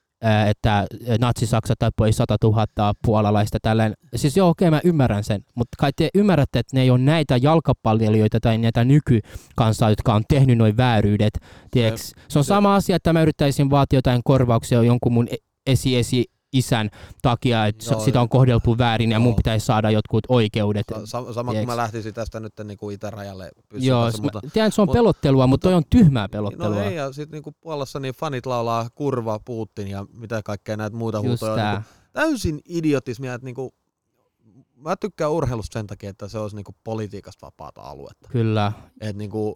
että 0.47 0.87
Natsi-Saksa 1.19 1.73
tappoi 1.79 2.13
100 2.13 2.37
000 2.43 2.93
puolalaista 3.05 3.57
tällainen. 3.61 3.97
Siis 4.15 4.37
joo, 4.37 4.49
okei, 4.49 4.69
mä 4.69 4.81
ymmärrän 4.83 5.23
sen, 5.23 5.41
mutta 5.55 5.75
kai 5.79 5.91
te 5.95 6.09
ymmärrätte, 6.15 6.59
että 6.59 6.77
ne 6.77 6.81
ei 6.81 6.89
ole 6.89 6.99
näitä 6.99 7.37
jalkapalloilijoita 7.37 8.39
tai 8.39 8.57
näitä 8.57 8.83
nykykansaa, 8.83 9.89
jotka 9.89 10.13
on 10.13 10.23
tehnyt 10.29 10.57
noin 10.57 10.77
vääryydet. 10.77 11.33
Tiedätkö? 11.71 12.01
Se 12.27 12.39
on 12.39 12.45
sama 12.45 12.75
asia, 12.75 12.95
että 12.95 13.13
mä 13.13 13.21
yrittäisin 13.21 13.69
vaatia 13.69 13.97
jotain 13.97 14.21
korvauksia 14.23 14.83
jonkun 14.83 15.13
mun 15.13 15.27
esi-esi 15.67 16.25
isän 16.53 16.89
takia, 17.21 17.65
että 17.65 17.85
Joo, 17.91 17.99
sitä 17.99 18.21
on 18.21 18.29
kohdeltu 18.29 18.77
väärin 18.77 19.11
ja 19.11 19.19
mun 19.19 19.35
pitäisi 19.35 19.65
saada 19.65 19.91
jotkut 19.91 20.23
oikeudet. 20.29 20.85
Sa- 20.89 21.05
sa- 21.05 21.33
sama 21.33 21.45
kun 21.51 21.51
Tiedätkö? 21.53 21.71
mä 21.71 21.77
lähtisin 21.77 22.13
tästä 22.13 22.39
nyt 22.39 22.53
niinku 22.63 22.89
itärajalle 22.89 23.51
Joo, 23.73 24.11
s- 24.11 24.21
mutta 24.21 24.39
tiedän, 24.53 24.67
että 24.67 24.75
se 24.75 24.81
on 24.81 24.87
mut- 24.87 24.93
pelottelua, 24.93 25.47
mutta 25.47 25.67
toi 25.67 25.73
on 25.73 25.83
tyhmää 25.89 26.29
pelottelua. 26.29 26.75
No 26.75 26.81
ei, 26.81 26.95
ja 26.95 27.11
sitten 27.13 27.31
niinku 27.37 27.51
Puolassa 27.61 27.99
niin 27.99 28.13
fanit 28.13 28.45
laulaa 28.45 28.87
kurva 28.95 29.39
Putin 29.45 29.87
ja 29.87 30.05
mitä 30.13 30.41
kaikkea 30.43 30.77
näitä 30.77 30.95
muita 30.97 31.17
Just 31.17 31.27
huutoja. 31.27 31.51
on 31.53 31.59
tää. 31.59 31.73
Niinku 31.73 31.89
täysin 32.13 32.61
idiotismia, 32.69 33.33
että 33.33 33.45
niinku, 33.45 33.73
mä 34.75 34.95
tykkään 34.95 35.31
urheilusta 35.31 35.79
sen 35.79 35.87
takia, 35.87 36.09
että 36.09 36.27
se 36.27 36.39
olisi 36.39 36.55
niinku 36.55 36.75
politiikasta 36.83 37.45
vapaata 37.45 37.81
aluetta. 37.81 38.29
Kyllä. 38.31 38.71
Et 39.01 39.15
niinku, 39.15 39.55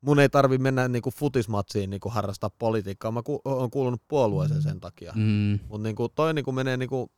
mun 0.00 0.20
ei 0.20 0.28
tarvi 0.28 0.58
mennä 0.58 0.88
niinku 0.88 1.10
futismatsiin 1.10 1.90
niinku 1.90 2.08
harrastaa 2.08 2.50
politiikkaa, 2.58 3.12
mä 3.12 3.22
ku, 3.22 3.40
oon 3.44 3.70
kuulunut 3.70 4.02
puolueeseen 4.08 4.62
sen 4.62 4.80
takia. 4.80 5.12
Mm. 5.16 5.58
Mutta 5.68 5.88
niinku, 5.88 6.08
toi 6.08 6.34
niinku 6.34 6.52
menee 6.52 6.76
niinku 6.76 7.10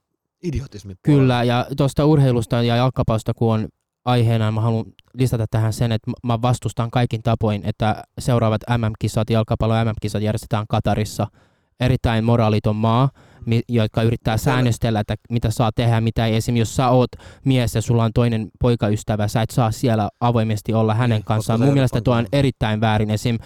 idiotismit 0.43 0.99
Kyllä, 1.03 1.45
ja 1.45 1.67
tuosta 1.77 2.05
urheilusta 2.05 2.63
ja 2.63 2.77
jalkapallosta, 2.77 3.35
kun 3.35 3.55
on 3.55 3.69
aiheena, 4.05 4.53
mä 4.53 4.61
haluan 4.61 4.85
lisätä 5.15 5.47
tähän 5.51 5.73
sen, 5.73 5.93
että 5.93 6.11
mä 6.25 6.43
vastustan 6.43 6.91
kaikin 6.91 7.23
tapoin, 7.23 7.63
että 7.65 8.03
seuraavat 8.19 8.61
MM-kisat, 8.79 9.31
jalkapallo 9.31 9.85
MM-kisat 9.85 10.23
järjestetään 10.23 10.67
Katarissa. 10.69 11.27
Erittäin 11.81 12.25
moraaliton 12.25 12.77
maa, 12.77 13.09
jotka 13.69 14.03
yrittää 14.03 14.37
säännöstellä, 14.37 15.01
että 15.01 15.15
mitä 15.31 15.51
saa 15.51 15.71
tehdä, 15.75 16.01
mitä 16.01 16.27
ei. 16.27 16.37
Esimerkiksi 16.37 16.61
jos 16.61 16.77
sä 16.77 16.89
oot 16.89 17.11
mies 17.45 17.75
ja 17.75 17.83
sulla 17.83 18.05
on 18.05 18.11
toinen 18.15 18.49
poikaystävä, 18.61 19.29
sä 19.29 19.43
et 19.43 19.51
saa 19.51 19.71
siellä 19.71 20.09
avoimesti 20.21 20.75
olla 20.75 20.95
hänen 20.95 21.17
Niin, 21.17 21.25
kanssaan. 21.25 21.61
Mun 21.61 21.75
mielestä 21.75 22.01
tuo 22.01 22.15
on 22.15 22.19
on- 22.21 22.27
erittäin 22.33 22.81
väärin. 22.81 23.11
Esim. 23.11 23.39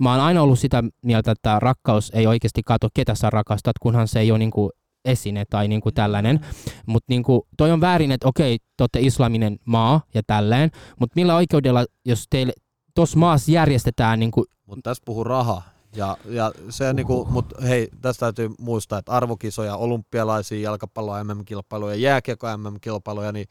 Mä 0.00 0.10
oon 0.12 0.20
aina 0.20 0.42
ollut 0.42 0.58
sitä 0.58 0.84
mieltä, 1.02 1.30
että 1.30 1.58
rakkaus 1.58 2.10
ei 2.14 2.26
oikeasti 2.26 2.62
kato, 2.66 2.88
ketä 2.94 3.14
sä 3.14 3.30
rakastat, 3.30 3.78
kunhan 3.80 4.08
se 4.08 4.20
ei 4.20 4.30
ole 4.30 4.38
niinku 4.38 4.70
esine 5.04 5.44
tai 5.50 5.68
niinku 5.68 5.92
tällainen. 5.92 6.40
Mutta 6.86 7.06
niinku, 7.08 7.46
toi 7.56 7.70
on 7.70 7.80
väärin, 7.80 8.12
että 8.12 8.28
okei, 8.28 8.58
te 8.76 8.82
olette 8.82 9.00
islaminen 9.00 9.56
maa 9.64 10.00
ja 10.14 10.22
tälleen, 10.26 10.70
mutta 11.00 11.12
millä 11.16 11.36
oikeudella, 11.36 11.84
jos 12.04 12.24
teille 12.30 12.52
tuossa 12.94 13.18
maassa 13.18 13.52
järjestetään 13.52 14.20
niinku, 14.20 14.44
Mutta 14.66 14.90
tässä 14.90 15.02
puhuu 15.06 15.24
raha. 15.24 15.62
Ja, 15.96 16.16
ja 16.28 16.52
se 16.70 16.92
niinku, 16.92 17.24
mut 17.30 17.46
hei, 17.62 17.88
tästä 18.00 18.20
täytyy 18.20 18.50
muistaa, 18.60 18.98
että 18.98 19.12
arvokisoja, 19.12 19.76
olympialaisia, 19.76 20.60
jalkapallo 20.60 21.24
MM-kilpailuja, 21.24 21.94
jääkiekko 21.94 22.46
MM-kilpailuja, 22.56 23.32
niin 23.32 23.46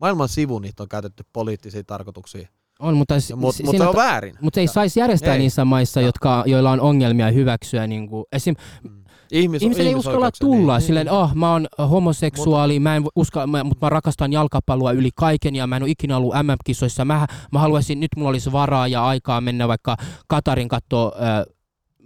maailman 0.00 0.28
sivu 0.28 0.58
niitä 0.58 0.82
on 0.82 0.88
käytetty 0.88 1.24
poliittisiin 1.32 1.86
tarkoituksiin. 1.86 2.48
on, 2.78 2.96
mutta, 2.96 3.20
s- 3.20 3.32
Mutta 3.36 3.56
si- 3.56 3.62
mut 3.62 3.70
se 3.72 3.78
siinä 3.78 3.88
on 3.88 3.94
ta- 3.94 4.02
väärin. 4.02 4.38
mutta 4.40 4.60
ei 4.60 4.66
Ja 4.66 4.72
saisi 4.72 5.00
järjestää 5.00 5.32
ei. 5.34 5.38
niissä 5.38 5.64
maissa, 5.64 6.00
Ja- 6.00 6.06
jotka, 6.06 6.42
joilla 6.46 6.70
on 6.70 6.80
ongelmia 6.80 7.30
hyväksyä. 7.30 7.86
Niinku, 7.86 8.24
esim. 8.32 8.56
Ihmis, 9.32 9.62
Ihmiset 9.62 9.86
ei 9.86 9.94
uskalla 9.94 10.30
tulla 10.40 10.78
niin. 10.78 10.86
silleen, 10.86 11.10
oh, 11.10 11.34
mä 11.34 11.52
oon 11.52 11.66
homoseksuaali, 11.90 12.80
mä 12.80 12.96
en 12.96 13.02
uskalla, 13.16 13.46
mä, 13.46 13.64
mutta 13.64 13.86
mä 13.86 13.90
rakastan 13.90 14.32
jalkapalloa 14.32 14.92
yli 14.92 15.10
kaiken 15.14 15.54
ja 15.56 15.66
mä 15.66 15.76
en 15.76 15.82
ole 15.82 15.90
ikinä 15.90 16.16
ollut 16.16 16.34
MM-kisoissa. 16.42 17.04
Mä, 17.04 17.26
mä 17.52 17.58
haluaisin, 17.58 18.00
nyt 18.00 18.08
mulla 18.16 18.28
olisi 18.28 18.52
varaa 18.52 18.88
ja 18.88 19.06
aikaa 19.06 19.40
mennä 19.40 19.68
vaikka 19.68 19.96
Katarin 20.28 20.68
katsoa 20.68 21.12
äh, 21.16 21.55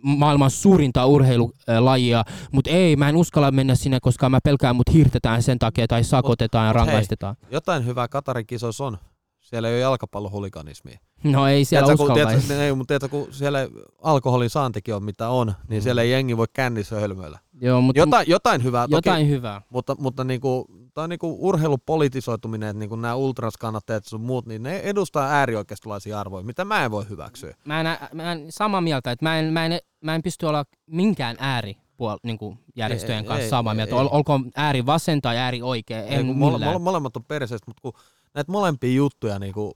maailman 0.03 0.51
suurinta 0.51 1.07
urheilulajia, 1.07 2.25
mutta 2.53 2.71
ei, 2.71 2.97
mä 2.97 3.09
en 3.09 3.17
uskalla 3.17 3.51
mennä 3.51 3.75
sinne, 3.75 3.99
koska 4.03 4.29
mä 4.29 4.39
pelkään, 4.45 4.77
mut 4.77 4.93
hirtetään 4.93 5.43
sen 5.43 5.59
takia 5.59 5.87
tai 5.87 6.05
sakotetaan 6.05 6.67
ja 6.67 6.73
mut 6.73 6.77
hei. 6.81 6.87
rangaistetaan. 6.87 7.37
Jotain 7.51 7.87
hyvää 7.87 8.09
Katarin 8.09 8.47
kisoissa 8.47 8.85
on. 8.85 8.99
Siellä 9.41 9.69
ei 9.69 9.75
ole 9.75 9.81
jalkapallohuliganismia. 9.81 10.99
No 11.25 11.47
ei 11.49 11.65
siellä 11.65 11.87
Tiedätkö, 11.87 12.05
kun, 12.05 12.13
uskalla. 12.13 12.31
tiedätkö, 12.31 12.65
ei, 12.65 12.75
mutta 12.75 12.89
tiedätkö, 12.89 13.09
kun 13.09 13.29
siellä 13.35 13.59
alkoholin 14.03 14.51
saantikin 14.51 14.95
on 14.95 15.05
mitä 15.05 15.29
on, 15.29 15.53
niin 15.69 15.81
Mm. 15.81 15.83
siellä 15.83 16.03
ei 16.03 16.11
jengi 16.11 16.37
voi 16.37 16.47
kännissä 16.53 17.01
hölmöillä. 17.01 17.39
Joo, 17.61 17.81
mutta 17.81 18.01
Jotain, 18.01 18.29
jotain 18.31 18.65
hyvää 18.65 18.83
toki, 18.89 18.95
jotain 18.95 19.29
hyvää. 19.29 19.63
mutta, 19.71 19.97
mutta 19.99 20.25
niinku, 20.25 20.67
tämä 21.01 21.05
on 21.05 21.11
niinku 21.11 21.37
urheilupolitisoituminen, 21.49 22.69
että 22.69 22.79
niinku 22.79 22.97
nämä 22.97 23.15
ultraskannattajat 23.15 24.05
sun 24.05 24.21
muut, 24.21 24.47
niin 24.47 24.63
ne 24.63 24.79
edustaa 24.79 25.29
äärioikeistolaisia 25.29 26.21
arvoja, 26.21 26.45
mitä 26.45 26.65
mä 26.65 26.85
en 26.85 26.91
voi 26.91 27.09
hyväksyä. 27.09 27.57
Mä 27.65 27.81
en, 27.81 27.87
mä 28.13 28.33
en 28.33 28.47
samaa 28.51 28.81
mieltä, 28.81 29.11
että 29.11 29.25
mä 29.25 29.39
en, 29.39 29.53
mä 29.53 29.67
en, 29.67 29.79
mä 30.01 30.15
en 30.15 30.23
pysty 30.23 30.47
olla 30.47 30.65
minkään 30.87 31.37
ääri 31.39 31.77
puol, 31.97 32.19
niin 32.23 32.39
kuin 32.39 32.59
järjestöjen 32.77 33.25
Ei, 33.25 33.29
kanssa 33.29 33.45
ei, 33.45 33.51
samaa 33.51 33.73
ei, 33.73 33.77
mieltä. 33.77 33.95
ei. 33.95 34.01
Ol, 34.01 34.09
olkoon 34.11 34.51
ääri 34.57 34.87
vasen 34.87 35.21
tai 35.21 35.37
ääri 35.37 35.63
oikea, 35.63 36.03
Ei, 36.03 36.15
en 36.15 36.27
kun 36.27 36.39
mole, 36.39 36.65
mole, 36.65 36.79
molemmat 36.79 37.17
on 37.17 37.25
perseestä, 37.25 37.65
mutta 37.67 37.83
kun 37.83 37.93
näitä 38.35 38.53
molempia 38.53 38.95
juttuja 38.95 39.39
niinku 39.39 39.73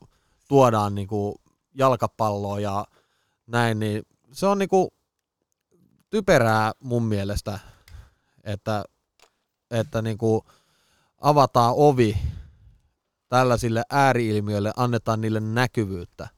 tuodaan 0.49 0.95
niinku 0.95 1.41
jalkapalloon 1.75 2.63
ja 2.63 2.85
näin, 3.47 3.79
niin 3.79 4.03
se 4.33 4.47
on 4.47 4.59
niinku 4.59 4.93
typerää 6.11 6.73
mun 6.81 7.03
mielestä, 7.03 7.59
että, 8.45 8.85
että 9.71 10.03
niinku 10.03 10.45
avataan 11.25 11.75
ovi 11.77 12.17
tällaisille 13.29 13.83
ääriilmiöille, 13.91 14.73
annetaan 14.77 15.21
niille 15.21 15.41
näkyvyyttä. 15.41 16.29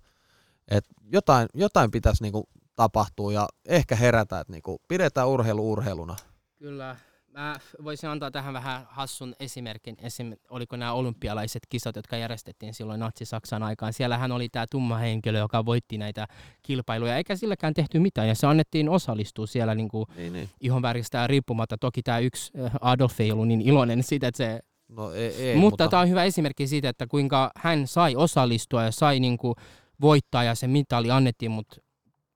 Et 0.68 0.85
jotain, 1.12 1.49
jotain 1.55 1.90
pitäisi 1.90 2.22
niinku 2.22 2.49
tapahtua 2.77 3.33
ja 3.33 3.49
ehkä 3.68 3.96
herätä, 3.96 4.40
että 4.40 4.53
niinku 4.53 4.79
pidetään 4.88 5.29
urheilu 5.29 5.72
urheiluna. 5.72 6.16
Kyllä. 6.59 6.96
Mä 7.27 7.57
voisin 7.85 8.11
antaa 8.11 8.31
tähän 8.31 8.55
vähän 8.55 8.87
hassun 8.90 9.35
esimerkin. 9.40 9.96
Esim. 10.03 10.33
oliko 10.51 10.77
nämä 10.77 10.92
olympialaiset 10.92 11.62
kisat, 11.68 11.96
jotka 11.96 12.16
järjestettiin 12.16 12.75
silloin 12.75 13.01
Natsi-Saksan 13.01 13.62
aikaan. 13.62 13.92
Siellähän 13.92 14.33
oli 14.33 14.49
tämä 14.49 14.66
tumma 14.70 14.96
henkilö, 14.96 15.38
joka 15.38 15.64
voitti 15.64 15.99
näitä 15.99 16.27
kilpailuja, 16.62 17.16
eikä 17.16 17.37
silläkään 17.37 17.75
tehty 17.75 17.99
mitään. 17.99 18.29
Ja 18.29 18.35
se 18.35 18.46
annettiin 18.46 18.88
osallistua 18.88 19.46
siellä 19.46 19.75
niin 19.75 19.88
kuin 19.88 20.07
Niin, 20.16 20.33
niin. 20.33 20.51
ihonväristä 20.61 21.27
riippumatta. 21.27 21.79
Toki 21.79 22.03
tämä 22.03 22.18
yksi 22.18 22.53
äh, 22.64 22.72
Adolf 22.81 23.20
ei 23.20 23.33
ollut 23.33 23.49
niin 23.49 23.61
iloinen 23.61 24.03
siitä, 24.03 24.29
että 24.29 24.37
se 24.37 24.61
No 24.88 25.12
ei, 25.12 25.35
ei, 25.35 25.57
mutta 25.57 25.88
tämä 25.88 26.03
on 26.03 26.09
hyvä 26.09 26.25
esimerkki 26.25 26.66
siitä, 26.66 26.88
että 26.88 27.07
kuinka 27.07 27.51
hän 27.57 27.87
sai 27.87 28.16
osallistua 28.16 28.83
ja 28.85 28.90
sai 28.92 29.20
niinku 29.20 29.55
voittaa 30.01 30.44
ja 30.44 30.55
se 30.55 30.66
mitali 30.66 31.11
annettiin, 31.11 31.51
mutta 31.51 31.77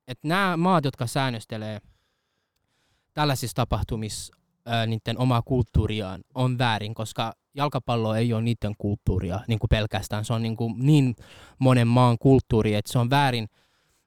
että 0.09 0.29
nämä 0.29 0.57
maat, 0.57 0.85
jotka 0.85 1.07
säännöstelee 1.07 1.81
tällaisissa 3.15 3.55
tapahtumissa 3.55 4.35
ää, 4.67 4.87
niiden 4.87 5.19
omaa 5.19 5.43
kulttuuriaan, 5.43 6.21
on 6.35 6.59
väärin, 6.59 6.95
koska 6.95 7.33
jalkapallo 7.55 8.15
ei 8.15 8.33
ole 8.33 8.43
niiden 8.43 8.75
kulttuuria 8.79 9.41
niin 9.49 9.59
kuin 9.59 9.69
pelkästään. 9.69 10.25
Se 10.25 10.33
on 10.33 10.43
niin, 10.43 10.57
kuin 10.57 10.75
niin 10.79 11.15
monen 11.59 11.89
maan 11.89 12.17
kulttuuri, 12.19 12.75
että 12.75 12.93
se 12.93 12.99
on 12.99 13.11
väärin. 13.11 13.49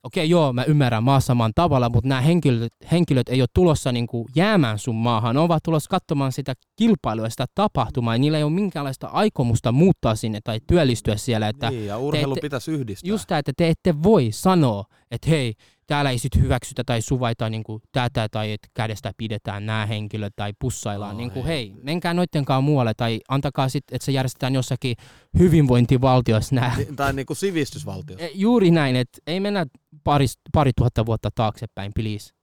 Okei, 0.03 0.29
joo, 0.29 0.53
mä 0.53 0.63
ymmärrän 0.63 1.03
maa 1.03 1.19
saman 1.19 1.51
tavalla, 1.55 1.89
mutta 1.89 2.07
nämä 2.07 2.21
henkilöt, 2.21 2.73
henkilöt 2.91 3.29
ei 3.29 3.41
ole 3.41 3.47
tulossa 3.53 3.91
niin 3.91 4.07
kuin 4.07 4.25
jäämään 4.35 4.79
sun 4.79 4.95
maahan. 4.95 5.35
Ne 5.35 5.41
ovat 5.41 5.63
tulossa 5.63 5.89
katsomaan 5.89 6.31
sitä 6.31 6.53
kilpailua, 6.75 7.29
sitä 7.29 7.45
tapahtumaa, 7.55 8.15
ja 8.15 8.19
niillä 8.19 8.37
ei 8.37 8.43
ole 8.43 8.51
minkäänlaista 8.51 9.07
aikomusta 9.07 9.71
muuttaa 9.71 10.15
sinne 10.15 10.39
tai 10.43 10.59
työllistyä 10.67 11.15
siellä. 11.15 11.47
Että 11.47 11.69
niin, 11.69 11.85
ja 11.85 11.97
urheilu 11.97 12.33
ette- 12.35 12.41
pitäisi 12.41 12.71
yhdistää. 12.71 13.07
just 13.07 13.25
tämä, 13.27 13.39
että 13.39 13.51
te 13.57 13.69
ette 13.69 14.03
voi 14.03 14.27
sanoa, 14.31 14.83
että 15.11 15.29
hei, 15.29 15.53
täällä 15.93 16.11
ei 16.11 16.17
sit 16.17 16.35
hyväksytä 16.35 16.83
tai 16.83 17.01
suvaita 17.01 17.49
niin 17.49 17.63
kuin 17.63 17.81
tätä 17.91 18.29
tai 18.29 18.51
että 18.51 18.67
kädestä 18.73 19.11
pidetään 19.17 19.65
nämä 19.65 19.85
henkilöt 19.85 20.33
tai 20.35 20.53
pussaillaan. 20.59 21.11
No, 21.11 21.17
niin 21.17 21.31
kuin, 21.31 21.47
ei. 21.47 21.47
hei, 21.47 21.73
menkää 21.83 22.13
noittenkaan 22.13 22.63
muualle 22.63 22.93
tai 22.93 23.19
antakaa 23.29 23.69
sitten, 23.69 23.95
että 23.95 24.05
se 24.05 24.11
järjestetään 24.11 24.53
jossakin 24.53 24.95
hyvinvointivaltiossa 25.39 26.55
nämä. 26.55 26.75
Tai 26.95 27.13
niinku 27.13 27.35
sivistysvaltio. 27.35 28.17
E, 28.19 28.27
Juuri 28.33 28.71
näin, 28.71 28.95
että 28.95 29.17
ei 29.27 29.39
mennä 29.39 29.65
pari, 30.03 30.25
pari 30.53 30.71
tuhatta 30.77 31.05
vuotta 31.05 31.29
taaksepäin, 31.35 31.91
please. 31.95 32.33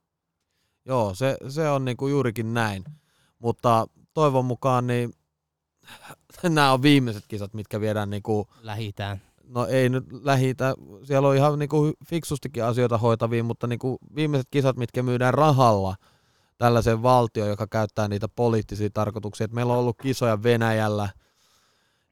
Joo, 0.85 1.15
se, 1.15 1.37
se 1.49 1.69
on 1.69 1.85
niinku 1.85 2.07
juurikin 2.07 2.53
näin. 2.53 2.83
Mutta 3.39 3.87
toivon 4.13 4.45
mukaan 4.45 4.87
niin 4.87 5.13
nämä 6.43 6.73
on 6.73 6.81
viimeiset 6.81 7.23
kisat, 7.27 7.53
mitkä 7.53 7.81
viedään 7.81 8.09
niinku, 8.09 8.47
Lähitään. 8.61 9.21
No 9.51 9.65
ei 9.65 9.89
nyt 9.89 10.05
lähitä, 10.11 10.73
siellä 11.03 11.27
on 11.27 11.35
ihan 11.35 11.59
niinku 11.59 11.91
fiksustikin 12.07 12.63
asioita 12.63 12.97
hoitavia, 12.97 13.43
mutta 13.43 13.67
niinku 13.67 13.97
viimeiset 14.15 14.47
kisat, 14.51 14.77
mitkä 14.77 15.03
myydään 15.03 15.33
rahalla 15.33 15.95
tällaisen 16.57 17.03
valtio, 17.03 17.45
joka 17.45 17.67
käyttää 17.67 18.07
niitä 18.07 18.27
poliittisia 18.27 18.89
tarkoituksia. 18.93 19.45
Et 19.45 19.51
meillä 19.51 19.73
on 19.73 19.79
ollut 19.79 19.97
kisoja 20.01 20.43
Venäjällä 20.43 21.09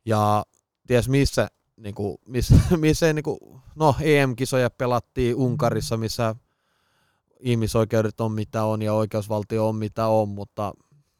ja 0.05 0.43
ties 0.87 1.09
missä, 1.09 1.47
niinku, 1.77 2.19
missä, 2.25 2.55
missä 2.77 3.13
niinku, 3.13 3.61
no 3.75 3.95
EM-kisoja 4.01 4.69
pelattiin 4.69 5.35
Unkarissa, 5.35 5.97
missä 5.97 6.35
ihmisoikeudet 7.39 8.21
on 8.21 8.31
mitä 8.31 8.63
on 8.63 8.81
ja 8.81 8.93
oikeusvaltio 8.93 9.69
on 9.69 9.75
mitä 9.75 10.07
on, 10.07 10.29
mutta 10.29 10.73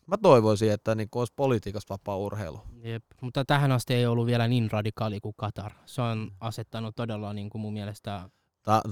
mä 0.10 0.18
toivoisin, 0.18 0.72
että 0.72 0.96
niinku 0.96 1.20
olisi 1.20 1.34
politiikasta 1.36 1.94
vapaa 1.94 2.18
urheilu. 2.18 2.62
Jep. 2.84 3.04
Mutta 3.22 3.46
tähän 3.46 3.72
asti 3.72 3.94
ei 3.94 4.06
ollut 4.06 4.26
vielä 4.26 4.48
niin 4.48 4.72
radikaali 4.72 5.20
kuin 5.20 5.36
Katar. 5.38 5.72
Se 5.86 6.02
on 6.02 6.32
asettanut 6.40 6.96
todella 6.96 7.34
niin 7.34 7.50
kuin 7.50 7.62
mun 7.62 7.74
mielestä 7.74 8.30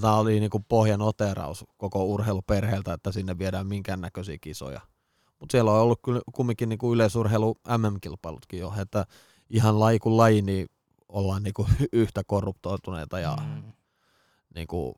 Tämä 0.00 0.16
oli 0.16 0.40
niinku 0.40 0.60
pohjan 0.68 1.02
oteraus 1.02 1.64
koko 1.76 2.04
urheiluperheeltä, 2.04 2.92
että 2.92 3.12
sinne 3.12 3.38
viedään 3.38 3.66
minkäännäköisiä 3.66 4.38
kisoja. 4.40 4.80
Mutta 5.40 5.52
siellä 5.52 5.72
on 5.72 5.80
ollut 5.80 6.00
kyllä 6.04 6.20
kumminkin 6.32 6.68
niinku 6.68 6.94
yleisurheilu 6.94 7.56
MM-kilpailutkin 7.78 8.60
jo, 8.60 8.72
että 8.82 9.04
ihan 9.50 9.80
laji 9.80 9.98
kuin 9.98 10.16
laji, 10.16 10.42
niin 10.42 10.66
ollaan 11.08 11.42
niinku 11.42 11.66
yhtä 11.92 12.22
korruptoituneita 12.26 13.18
ja 13.18 13.36
mm, 13.46 13.72
niinku 14.54 14.94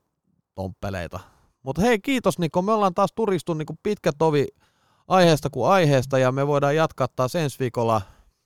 tomppeleita. 0.55 1.19
Mutta 1.63 1.81
hei, 1.81 1.99
kiitos 1.99 2.39
Niko. 2.39 2.61
Me 2.61 2.71
ollaan 2.71 2.93
taas 2.93 3.11
turistu 3.15 3.53
niinku 3.53 3.75
pitkä 3.83 4.11
tovi 4.17 4.47
aiheesta 5.11 5.49
kuin 5.49 5.69
aiheesta 5.71 6.19
ja 6.19 6.31
me 6.31 6.47
voidaan 6.47 6.75
jatkaa 6.75 7.07
taas 7.15 7.35
ensi 7.35 7.59
viikolla 7.59 8.01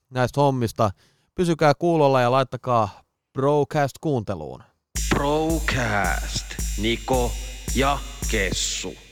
näistä 0.10 0.41
hommista. 0.41 0.91
Pysykää 1.36 1.73
kuulolla 1.73 2.21
ja 2.21 2.32
laittakaa 2.32 2.89
Brocast 3.34 3.95
kuunteluun. 4.01 4.63
Procast. 5.10 6.45
Niko 6.78 7.32
ja 7.75 7.99
Kessu. 8.32 9.05